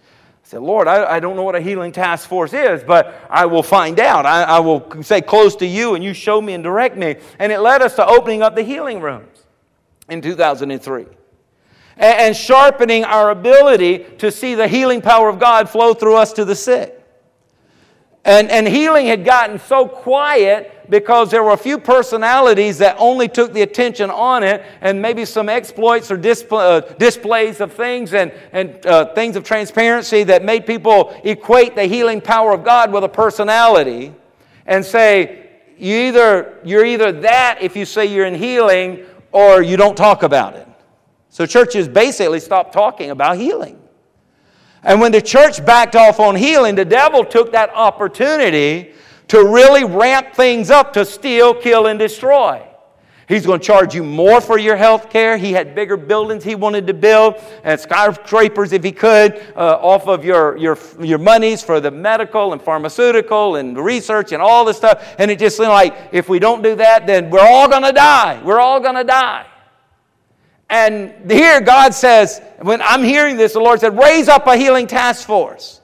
[0.56, 3.62] Said, Lord, I, I don't know what a healing task force is, but I will
[3.62, 4.26] find out.
[4.26, 7.18] I, I will say close to you and you show me and direct me.
[7.40, 9.44] And it led us to opening up the healing rooms
[10.08, 11.08] in 2003
[11.98, 16.32] and, and sharpening our ability to see the healing power of God flow through us
[16.32, 17.05] to the sick.
[18.26, 23.28] And, and healing had gotten so quiet because there were a few personalities that only
[23.28, 28.32] took the attention on it, and maybe some exploits or uh, displays of things and,
[28.52, 33.04] and uh, things of transparency that made people equate the healing power of God with
[33.04, 34.14] a personality
[34.66, 35.48] and say,
[35.78, 40.24] you either, you're either that if you say you're in healing, or you don't talk
[40.24, 40.68] about it.
[41.30, 43.78] So churches basically stopped talking about healing.
[44.86, 48.94] And when the church backed off on healing, the devil took that opportunity
[49.30, 52.64] to really ramp things up to steal, kill, and destroy.
[53.28, 55.36] He's going to charge you more for your health care.
[55.36, 60.08] He had bigger buildings he wanted to build and skyscrapers if he could uh, off
[60.08, 64.78] of your, your, your monies for the medical and pharmaceutical and research and all this
[64.78, 65.16] stuff.
[65.18, 67.92] And it just seemed like if we don't do that, then we're all going to
[67.92, 68.40] die.
[68.44, 69.48] We're all going to die.
[70.70, 74.88] And here God says, when I'm hearing this, the Lord said, raise up a healing
[74.88, 75.82] task force.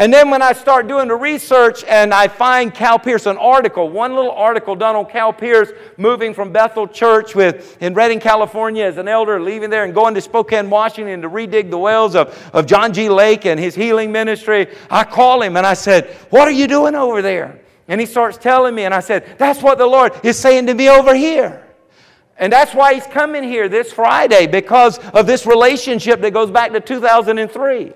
[0.00, 3.90] And then when I start doing the research and I find Cal Pierce, an article,
[3.90, 8.84] one little article done on Cal Pierce moving from Bethel Church with, in Redding, California
[8.84, 12.50] as an elder, leaving there and going to Spokane, Washington to redig the wells of,
[12.54, 13.10] of John G.
[13.10, 14.68] Lake and his healing ministry.
[14.88, 17.60] I call him and I said, What are you doing over there?
[17.86, 20.74] And he starts telling me, and I said, That's what the Lord is saying to
[20.74, 21.69] me over here.
[22.40, 26.72] And that's why he's coming here this Friday because of this relationship that goes back
[26.72, 27.92] to 2003.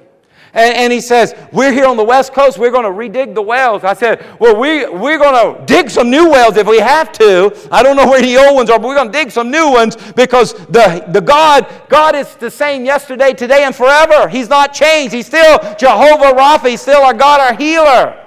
[0.56, 3.42] And, and, he says, We're here on the West Coast, we're going to redig the
[3.42, 3.82] wells.
[3.82, 7.56] I said, Well, we, we're going to dig some new wells if we have to.
[7.72, 9.68] I don't know where the old ones are, but we're going to dig some new
[9.72, 14.28] ones because the, the God, God is the same yesterday, today, and forever.
[14.28, 15.12] He's not changed.
[15.12, 18.23] He's still Jehovah Rapha, He's still our God, our healer.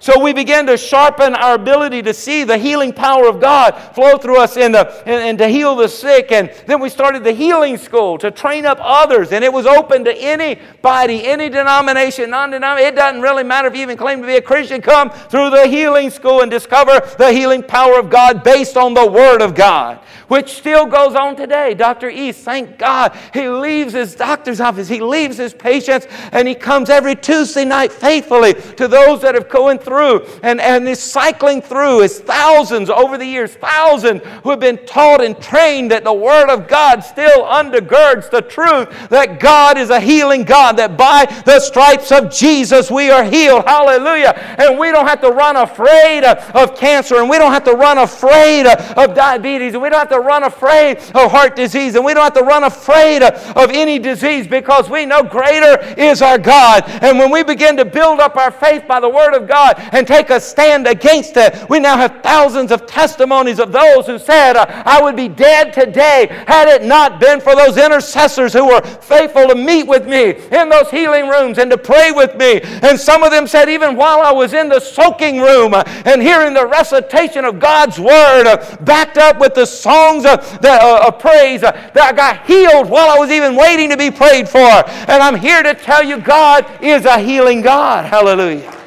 [0.00, 4.16] So we begin to sharpen our ability to see the healing power of God flow
[4.16, 6.32] through us in the, and, and to heal the sick.
[6.32, 9.30] And then we started the healing school to train up others.
[9.30, 12.94] And it was open to anybody, any denomination, non denomination.
[12.94, 14.80] It doesn't really matter if you even claim to be a Christian.
[14.80, 19.06] Come through the healing school and discover the healing power of God based on the
[19.06, 19.98] Word of God,
[20.28, 21.74] which still goes on today.
[21.74, 22.08] Dr.
[22.08, 26.88] East, thank God, he leaves his doctor's office, he leaves his patients, and he comes
[26.88, 31.60] every Tuesday night faithfully to those that have going through through and, and is cycling
[31.60, 36.12] through is thousands over the years, thousands who have been taught and trained that the
[36.12, 41.24] Word of God still undergirds the truth that God is a healing God, that by
[41.44, 43.64] the stripes of Jesus we are healed.
[43.66, 44.30] Hallelujah.
[44.58, 47.98] And we don't have to run afraid of cancer, and we don't have to run
[47.98, 52.14] afraid of diabetes, and we don't have to run afraid of heart disease, and we
[52.14, 56.84] don't have to run afraid of any disease because we know greater is our God.
[57.02, 60.06] And when we begin to build up our faith by the Word of God, and
[60.06, 61.68] take a stand against it.
[61.68, 66.28] We now have thousands of testimonies of those who said, I would be dead today
[66.46, 70.68] had it not been for those intercessors who were faithful to meet with me in
[70.68, 72.60] those healing rooms and to pray with me.
[72.82, 76.54] And some of them said, even while I was in the soaking room and hearing
[76.54, 81.60] the recitation of God's word, backed up with the songs of, the, uh, of praise,
[81.60, 84.58] that I got healed while I was even waiting to be prayed for.
[84.58, 88.04] And I'm here to tell you, God is a healing God.
[88.04, 88.79] Hallelujah.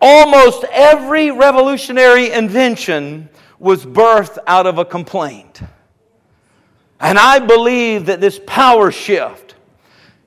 [0.00, 3.28] Almost every revolutionary invention
[3.58, 5.62] was birthed out of a complaint.
[7.00, 9.54] And I believe that this power shift,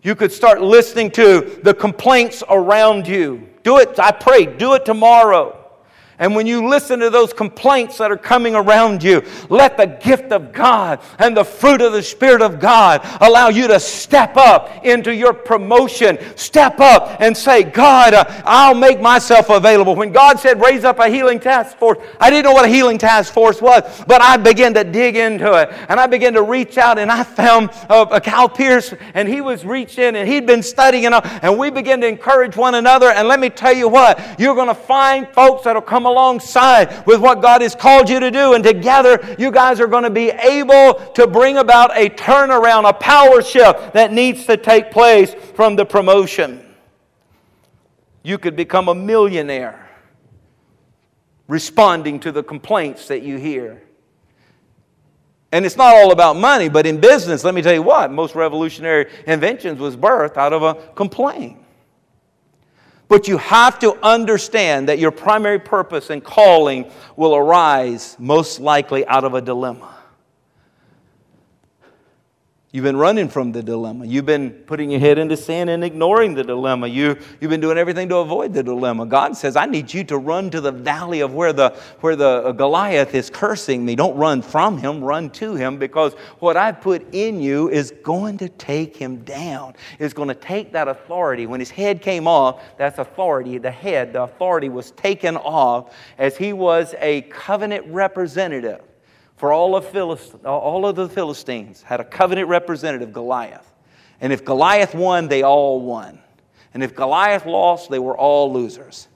[0.01, 3.49] you could start listening to the complaints around you.
[3.63, 5.58] Do it, I pray, do it tomorrow.
[6.19, 10.31] And when you listen to those complaints that are coming around you, let the gift
[10.33, 14.85] of God and the fruit of the Spirit of God allow you to step up
[14.85, 16.17] into your promotion.
[16.35, 19.95] Step up and say, God, uh, I'll make myself available.
[19.95, 22.97] When God said, raise up a healing task force, I didn't know what a healing
[22.97, 25.69] task force was, but I began to dig into it.
[25.87, 29.39] And I began to reach out, and I found uh, a Cal Pierce, and he
[29.39, 33.09] was reached in, and he'd been studying, and, and we began to encourage one another.
[33.09, 37.21] And let me tell you what, you're going to find folks that'll come alongside with
[37.21, 38.53] what God has called you to do.
[38.53, 42.93] And together, you guys are going to be able to bring about a turnaround, a
[42.93, 46.65] power shift that needs to take place from the promotion.
[48.23, 49.89] You could become a millionaire
[51.47, 53.81] responding to the complaints that you hear.
[55.51, 58.35] And it's not all about money, but in business, let me tell you what, most
[58.35, 61.58] revolutionary inventions was birthed out of a complaint.
[63.09, 69.05] But you have to understand that your primary purpose and calling will arise most likely
[69.07, 69.98] out of a dilemma.
[72.71, 74.05] You've been running from the dilemma.
[74.05, 76.85] You've been putting your head into sin and ignoring the dilemma.
[76.85, 79.07] You, you've been doing everything to avoid the dilemma.
[79.07, 81.69] God says, I need you to run to the valley of where the,
[82.01, 83.95] where the uh, Goliath is cursing me.
[83.95, 88.37] Don't run from him, run to him because what I put in you is going
[88.37, 89.73] to take him down.
[89.97, 91.47] It's going to take that authority.
[91.47, 93.57] When his head came off, that's authority.
[93.57, 98.81] The head, the authority was taken off as he was a covenant representative
[99.39, 103.73] for all of, Philist- all of the Philistines had a covenant representative, Goliath.
[104.19, 106.19] And if Goliath won, they all won.
[106.73, 109.07] And if Goliath lost, they were all losers.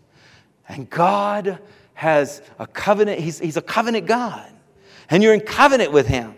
[0.70, 1.60] And God
[1.94, 4.50] has a covenant, he's, he's a covenant God.
[5.10, 6.36] And you're in covenant with him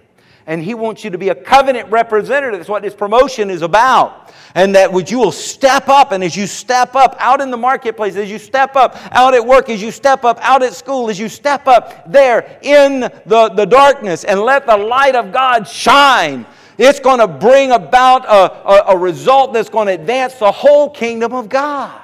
[0.47, 2.59] and He wants you to be a covenant representative.
[2.59, 4.33] That's what this promotion is about.
[4.53, 7.57] And that would you will step up, and as you step up out in the
[7.57, 11.09] marketplace, as you step up out at work, as you step up out at school,
[11.09, 15.67] as you step up there in the, the darkness, and let the light of God
[15.67, 16.45] shine.
[16.77, 20.89] It's going to bring about a, a, a result that's going to advance the whole
[20.89, 22.01] kingdom of God.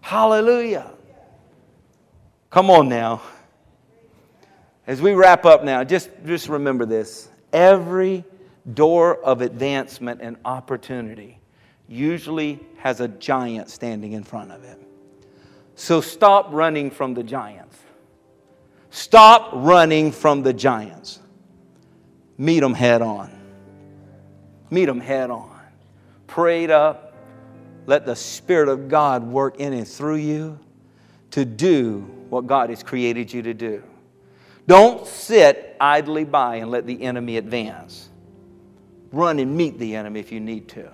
[0.00, 0.90] Hallelujah.
[2.50, 3.22] Come on now.
[4.86, 7.28] As we wrap up now, just, just remember this.
[7.52, 8.24] Every
[8.74, 11.38] door of advancement and opportunity
[11.88, 14.80] usually has a giant standing in front of it.
[15.74, 17.76] So stop running from the giants.
[18.90, 21.18] Stop running from the giants.
[22.38, 23.30] Meet them head on.
[24.70, 25.60] Meet them head on.
[26.26, 27.14] Prayed up.
[27.86, 30.58] Let the Spirit of God work in and through you
[31.32, 33.82] to do what God has created you to do.
[34.66, 38.08] Don't sit idly by and let the enemy advance.
[39.10, 40.90] Run and meet the enemy if you need to.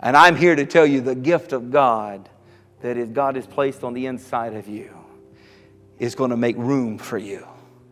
[0.00, 2.28] And I'm here to tell you the gift of God
[2.80, 4.94] that is God has placed on the inside of you
[5.98, 7.46] is going to make room for you.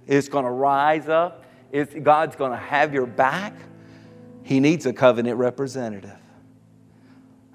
[0.07, 1.45] It's going to rise up.
[1.73, 3.55] It's, God's going to have your back.
[4.45, 6.13] He needs a covenant representative.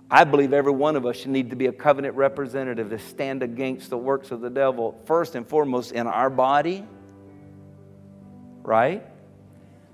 [0.09, 3.43] I believe every one of us should need to be a covenant representative to stand
[3.43, 6.85] against the works of the devil, first and foremost in our body
[8.63, 9.05] right?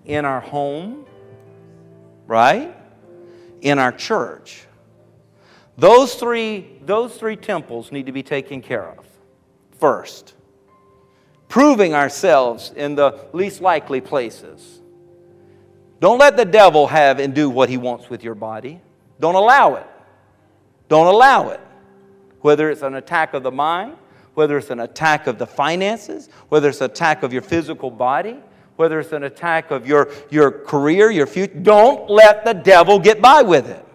[0.05, 1.05] In our home,
[2.25, 2.75] right?
[3.61, 4.65] In our church.
[5.77, 9.05] Those three, those three temples need to be taken care of
[9.79, 10.33] first.
[11.49, 14.81] Proving ourselves in the least likely places.
[15.99, 18.81] Don't let the devil have and do what he wants with your body.
[19.19, 19.87] Don't allow it.
[20.89, 21.61] Don't allow it.
[22.41, 23.97] Whether it's an attack of the mind,
[24.33, 28.39] whether it's an attack of the finances, whether it's an attack of your physical body,
[28.77, 33.21] whether it's an attack of your, your career, your future, don't let the devil get
[33.21, 33.85] by with it.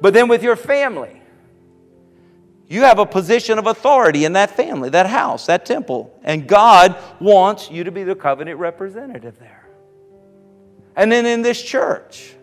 [0.00, 1.20] But then with your family,
[2.68, 6.18] you have a position of authority in that family, that house, that temple.
[6.22, 9.68] And God wants you to be the covenant representative there.
[10.94, 12.35] And then in this church,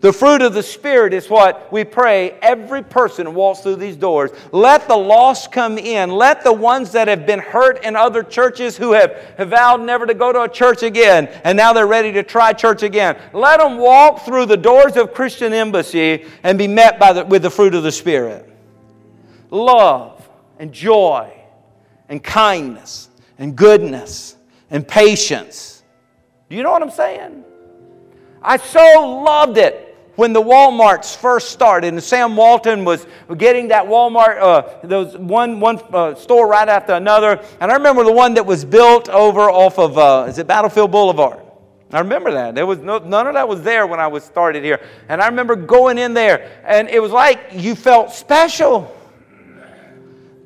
[0.00, 4.30] the fruit of the Spirit is what we pray every person walks through these doors.
[4.50, 6.10] Let the lost come in.
[6.10, 10.06] Let the ones that have been hurt in other churches who have, have vowed never
[10.06, 13.20] to go to a church again and now they're ready to try church again.
[13.34, 17.42] Let them walk through the doors of Christian Embassy and be met by the, with
[17.42, 18.46] the fruit of the Spirit
[19.50, 20.28] love
[20.58, 21.30] and joy
[22.08, 24.36] and kindness and goodness
[24.70, 25.82] and patience.
[26.48, 27.44] Do you know what I'm saying?
[28.42, 29.89] I so loved it
[30.20, 33.06] when the Walmarts first started, and Sam Walton was
[33.38, 37.42] getting that Walmart, uh, those one, one uh, store right after another.
[37.58, 40.90] And I remember the one that was built over off of, uh, is it Battlefield
[40.90, 41.40] Boulevard?
[41.90, 42.54] I remember that.
[42.54, 44.86] There was no, none of that was there when I was started here.
[45.08, 48.94] And I remember going in there, and it was like you felt special.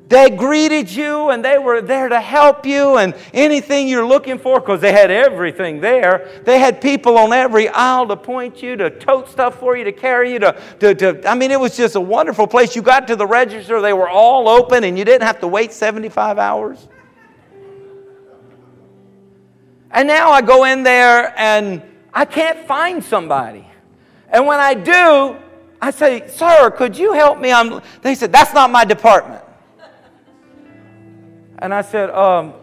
[0.07, 4.61] They greeted you and they were there to help you and anything you're looking for
[4.61, 6.43] because they had everything there.
[6.45, 9.93] They had people on every aisle to point you, to tote stuff for you, to
[9.93, 12.77] carry you, to, to, to I mean, it was just a wonderful place.
[12.77, 15.73] You got to the register, they were all open and you didn't have to wait
[15.73, 16.87] 75 hours.
[19.91, 21.81] And now I go in there and
[22.12, 23.66] I can't find somebody.
[24.28, 25.37] And when I do,
[25.81, 27.53] I say, Sir, could you help me?
[27.53, 29.44] I'm, they said, That's not my department.
[31.59, 32.55] And I said, um,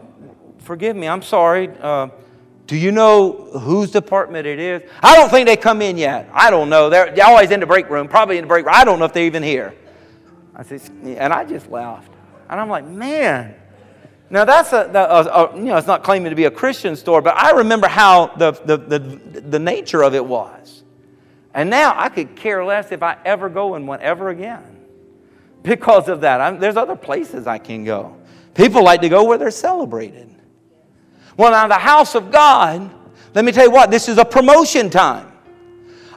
[0.59, 1.69] Forgive me, I'm sorry.
[1.79, 2.09] Uh,
[2.67, 4.83] do you know whose department it is?
[5.01, 6.29] I don't think they come in yet.
[6.31, 6.89] I don't know.
[6.89, 8.75] They're, they're always in the break room, probably in the break room.
[8.77, 9.73] I don't know if they're even here.
[10.55, 12.11] I said, and I just laughed.
[12.49, 13.55] And I'm like, man,
[14.29, 17.21] Now that's a, a, a, you know it's not claiming to be a Christian store,
[17.21, 18.99] but I remember how the, the, the,
[19.41, 20.83] the nature of it was.
[21.53, 24.85] And now I could care less if I ever go in one ever again
[25.63, 26.39] because of that.
[26.39, 28.15] I'm, there's other places I can go.
[28.53, 30.29] People like to go where they're celebrated.
[31.37, 32.89] Well, now the house of God,
[33.33, 35.31] let me tell you what, this is a promotion time.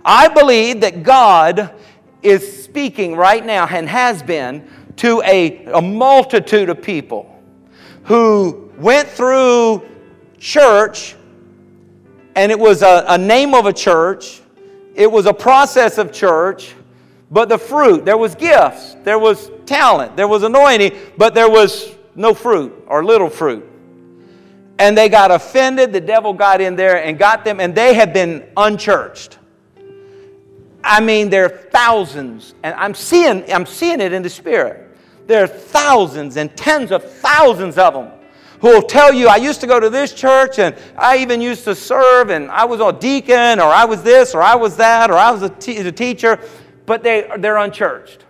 [0.04, 1.74] I believe that God
[2.22, 7.30] is speaking right now and has been to a, a multitude of people
[8.04, 9.82] who went through
[10.38, 11.14] church,
[12.34, 14.42] and it was a, a name of a church,
[14.94, 16.74] it was a process of church,
[17.30, 21.94] but the fruit, there was gifts, there was talent, there was anointing, but there was
[22.14, 23.64] no fruit or little fruit.
[24.78, 28.12] And they got offended, the devil got in there and got them, and they have
[28.12, 29.38] been unchurched.
[30.82, 34.96] I mean, there are thousands, and I'm seeing, I'm seeing it in the spirit.
[35.26, 38.10] There are thousands and tens of thousands of them
[38.60, 41.64] who will tell you, I used to go to this church and I even used
[41.64, 45.10] to serve and I was a deacon or I was this or I was that
[45.10, 46.40] or I was a, a teacher,
[46.86, 48.24] but they, they're unchurched.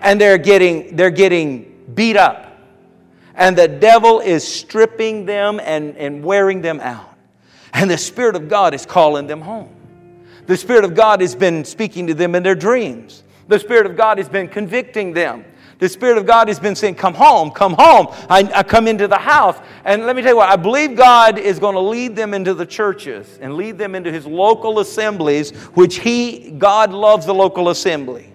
[0.00, 2.45] And they're getting, they're getting beat up.
[3.36, 7.14] And the devil is stripping them and, and wearing them out.
[7.72, 9.74] And the Spirit of God is calling them home.
[10.46, 13.22] The Spirit of God has been speaking to them in their dreams.
[13.48, 15.44] The Spirit of God has been convicting them.
[15.78, 18.06] The Spirit of God has been saying, Come home, come home.
[18.30, 19.58] I, I, come into the house.
[19.84, 22.54] And let me tell you what, I believe God is going to lead them into
[22.54, 27.68] the churches and lead them into His local assemblies, which He, God loves the local
[27.68, 28.32] assembly.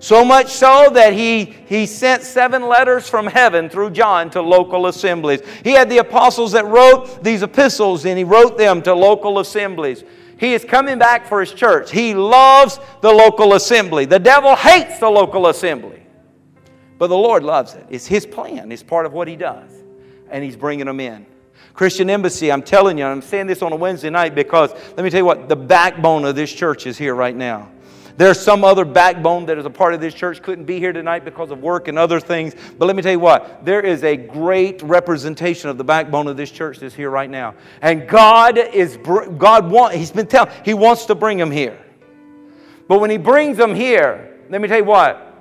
[0.00, 4.86] So much so that he, he sent seven letters from heaven through John to local
[4.86, 5.40] assemblies.
[5.64, 10.04] He had the apostles that wrote these epistles and he wrote them to local assemblies.
[10.38, 11.90] He is coming back for his church.
[11.90, 14.04] He loves the local assembly.
[14.04, 15.98] The devil hates the local assembly.
[16.98, 17.86] But the Lord loves it.
[17.88, 19.70] It's His plan, it's part of what He does.
[20.30, 21.24] And He's bringing them in.
[21.72, 25.10] Christian Embassy, I'm telling you, I'm saying this on a Wednesday night because let me
[25.10, 27.70] tell you what, the backbone of this church is here right now.
[28.18, 31.24] There's some other backbone that is a part of this church couldn't be here tonight
[31.24, 32.56] because of work and other things.
[32.76, 36.36] But let me tell you what, there is a great representation of the backbone of
[36.36, 37.54] this church that's here right now.
[37.80, 41.78] And God is God want He's been telling He wants to bring them here.
[42.88, 45.38] But when He brings them here, let me tell you what,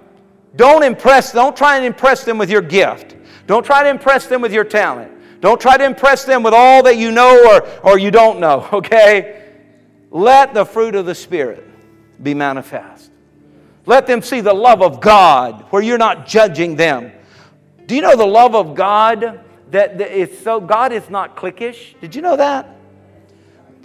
[0.56, 3.16] don't impress, don't try and impress them with your gift.
[3.48, 5.42] Don't try to impress them with your talent.
[5.42, 8.70] Don't try to impress them with all that you know or, or you don't know,
[8.74, 9.46] okay?
[10.12, 11.67] Let the fruit of the Spirit
[12.22, 13.12] be manifest.
[13.86, 17.12] Let them see the love of God where you're not judging them.
[17.86, 19.42] Do you know the love of God
[19.72, 22.00] that, is so God is not cliquish?
[22.02, 22.76] Did you know that?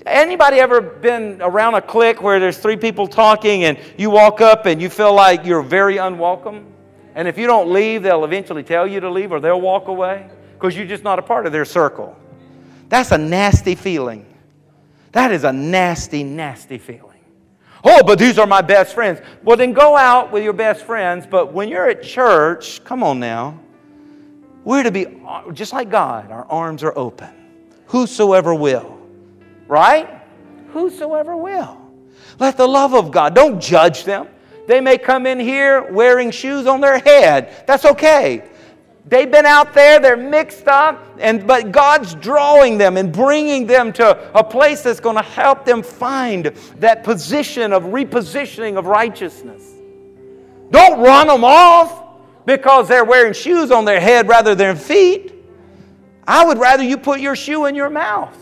[0.05, 4.67] Anybody ever been around a clique where there's three people talking and you walk up
[4.67, 6.67] and you feel like you're very unwelcome?
[7.15, 10.29] And if you don't leave, they'll eventually tell you to leave or they'll walk away
[10.55, 12.17] because you're just not a part of their circle.
[12.89, 14.27] That's a nasty feeling.
[15.13, 17.12] That is a nasty, nasty feeling.
[17.85, 19.21] Oh, but these are my best friends.
[19.43, 21.27] Well, then go out with your best friends.
[21.27, 23.59] But when you're at church, come on now,
[24.65, 25.07] we're to be
[25.53, 26.31] just like God.
[26.31, 27.31] Our arms are open.
[27.87, 29.03] Whosoever will
[29.73, 30.21] right?
[30.69, 31.79] Whosoever will.
[32.39, 34.29] Let the love of God, don't judge them.
[34.67, 37.65] They may come in here wearing shoes on their head.
[37.67, 38.45] That's okay.
[39.05, 43.93] They've been out there, they're mixed up, and, but God's drawing them and bringing them
[43.95, 46.47] to a place that's going to help them find
[46.79, 49.69] that position of repositioning of righteousness.
[50.71, 52.01] Don't run them off
[52.47, 55.35] because they're wearing shoes on their head rather than feet.
[56.27, 58.37] I would rather you put your shoe in your mouth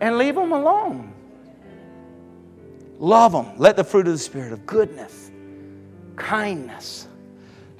[0.00, 1.12] and leave them alone.
[2.98, 3.46] Love them.
[3.56, 5.30] Let the fruit of the Spirit of goodness,
[6.16, 7.08] kindness,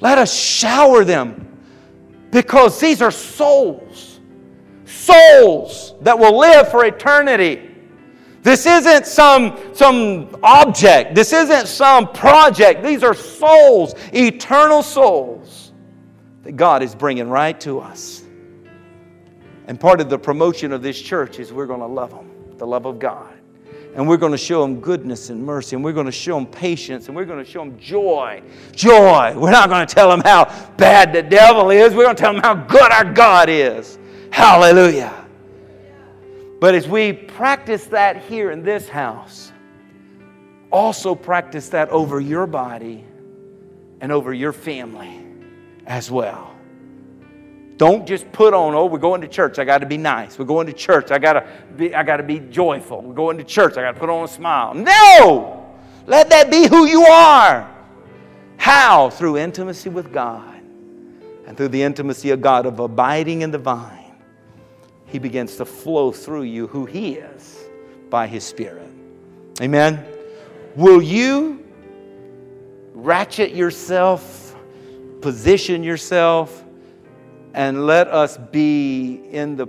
[0.00, 1.49] let us shower them
[2.30, 4.20] because these are souls.
[4.84, 7.70] Souls that will live for eternity.
[8.42, 11.14] This isn't some, some object.
[11.14, 12.82] This isn't some project.
[12.82, 15.72] These are souls, eternal souls
[16.42, 18.24] that God is bringing right to us.
[19.66, 22.66] And part of the promotion of this church is we're going to love them, the
[22.66, 23.39] love of God.
[23.94, 25.74] And we're going to show them goodness and mercy.
[25.74, 27.08] And we're going to show them patience.
[27.08, 28.42] And we're going to show them joy.
[28.72, 29.34] Joy.
[29.36, 30.44] We're not going to tell them how
[30.76, 31.94] bad the devil is.
[31.94, 33.98] We're going to tell them how good our God is.
[34.30, 35.26] Hallelujah.
[36.60, 39.50] But as we practice that here in this house,
[40.70, 43.04] also practice that over your body
[44.00, 45.26] and over your family
[45.86, 46.49] as well.
[47.80, 49.58] Don't just put on, oh, we're going to church.
[49.58, 50.38] I got to be nice.
[50.38, 51.10] We're going to church.
[51.10, 51.46] I got to
[51.78, 53.00] be, I got to be joyful.
[53.00, 53.78] We're going to church.
[53.78, 54.74] I got to put on a smile.
[54.74, 55.74] No!
[56.06, 57.74] Let that be who you are.
[58.58, 59.08] How?
[59.08, 60.60] Through intimacy with God
[61.46, 64.14] And through the intimacy of God, of abiding in the vine,
[65.06, 67.64] He begins to flow through you who He is
[68.10, 68.90] by His Spirit.
[69.62, 70.04] Amen.
[70.76, 71.66] Will you
[72.92, 74.54] ratchet yourself,
[75.22, 76.62] position yourself,
[77.54, 79.66] and let us be in the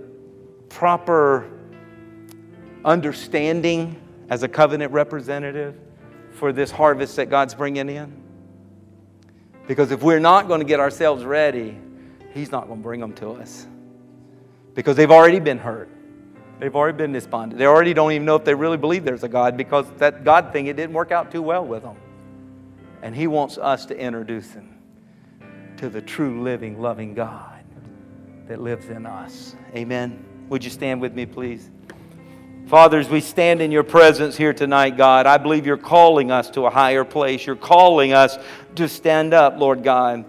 [0.70, 1.50] proper
[2.86, 4.00] understanding
[4.30, 5.78] as a covenant representative
[6.32, 8.22] for this harvest that God's bringing in?
[9.68, 11.78] Because if we're not going to get ourselves ready,
[12.34, 13.68] He's not going to bring them to us.
[14.74, 15.90] Because they've already been hurt.
[16.60, 17.58] They've already been despondent.
[17.60, 20.54] They already don't even know if they really believe there's a God because that God
[20.54, 21.98] thing, it didn't work out too well with them.
[23.02, 24.78] And He wants us to introduce them
[25.78, 27.61] to the true, living, loving God
[28.52, 29.56] that lives in us.
[29.78, 30.26] Amen.
[30.50, 31.70] Would you stand with me, please?
[32.68, 35.26] Fathers, we stand in your presence here tonight, God.
[35.26, 37.46] I believe you're calling us to a higher place.
[37.46, 38.38] You're calling us
[38.76, 40.26] to stand up, Lord God.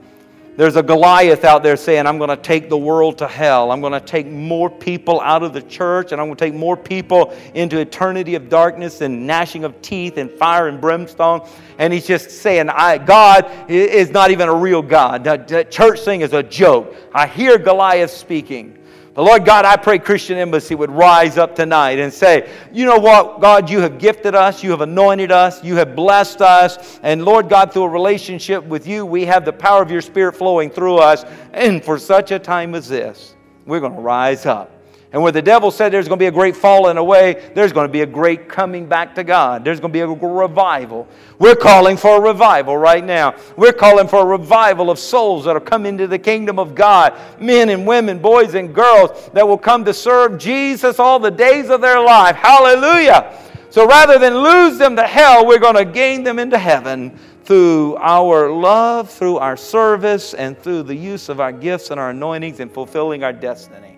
[0.54, 3.70] There's a Goliath out there saying, I'm going to take the world to hell.
[3.72, 6.54] I'm going to take more people out of the church, and I'm going to take
[6.54, 11.48] more people into eternity of darkness and gnashing of teeth and fire and brimstone.
[11.78, 15.24] And he's just saying, I, God is not even a real God.
[15.24, 16.94] That church thing is a joke.
[17.14, 18.78] I hear Goliath speaking.
[19.14, 22.98] But Lord God, I pray Christian Embassy would rise up tonight and say, you know
[22.98, 27.22] what, God, you have gifted us, you have anointed us, you have blessed us, and
[27.22, 30.70] Lord God, through a relationship with you, we have the power of your Spirit flowing
[30.70, 31.24] through us.
[31.52, 33.36] And for such a time as this,
[33.66, 34.71] we're going to rise up
[35.12, 37.86] and where the devil said there's going to be a great falling away, there's going
[37.86, 39.62] to be a great coming back to God.
[39.62, 41.06] There's going to be a revival.
[41.38, 43.34] We're calling for a revival right now.
[43.56, 47.14] We're calling for a revival of souls that will come into the kingdom of God.
[47.38, 51.68] Men and women, boys and girls that will come to serve Jesus all the days
[51.68, 52.36] of their life.
[52.36, 53.38] Hallelujah.
[53.68, 57.96] So rather than lose them to hell, we're going to gain them into heaven through
[57.96, 62.60] our love, through our service, and through the use of our gifts and our anointings
[62.60, 63.91] and fulfilling our destiny.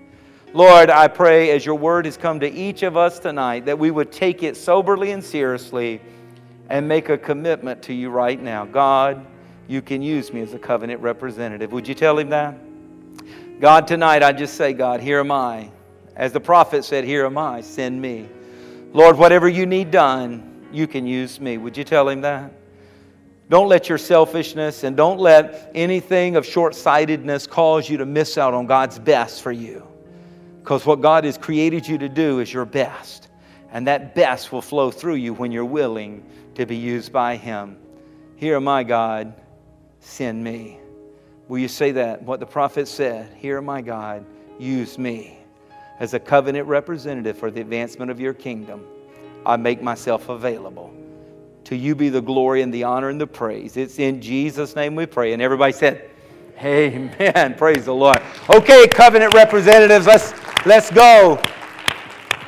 [0.55, 3.91] Lord, I pray as your word has come to each of us tonight that we
[3.91, 6.01] would take it soberly and seriously
[6.69, 8.65] and make a commitment to you right now.
[8.65, 9.27] God,
[9.67, 11.73] you can use me as a covenant representative.
[11.73, 12.57] Would you tell him that?
[13.61, 15.73] God, tonight I just say, God, here am I.
[16.15, 18.29] As the prophet said, Here am I, send me.
[18.93, 21.59] Lord, whatever you need done, you can use me.
[21.59, 22.53] Would you tell him that?
[23.49, 28.39] Don't let your selfishness and don't let anything of short sightedness cause you to miss
[28.39, 29.85] out on God's best for you.
[30.65, 33.29] Because what God has created you to do is your best.
[33.71, 36.25] And that best will flow through you when you're willing
[36.55, 37.77] to be used by Him.
[38.37, 39.35] Here, my God,
[40.01, 40.79] send me.
[41.49, 42.23] Will you say that?
[42.23, 44.25] What the prophet said Here, my God,
[44.59, 45.37] use me
[46.01, 48.87] as a covenant representative for the advancement of your kingdom.
[49.45, 50.95] I make myself available.
[51.65, 53.77] To you be the glory and the honor and the praise.
[53.77, 55.35] It's in Jesus' name we pray.
[55.35, 56.11] And everybody said,
[56.59, 57.55] Amen.
[57.59, 58.21] Praise the Lord.
[58.49, 60.33] Okay, covenant representatives, let's
[60.67, 61.39] Let's go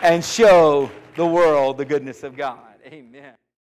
[0.01, 2.77] and show the world the goodness of God.
[2.87, 3.35] Amen.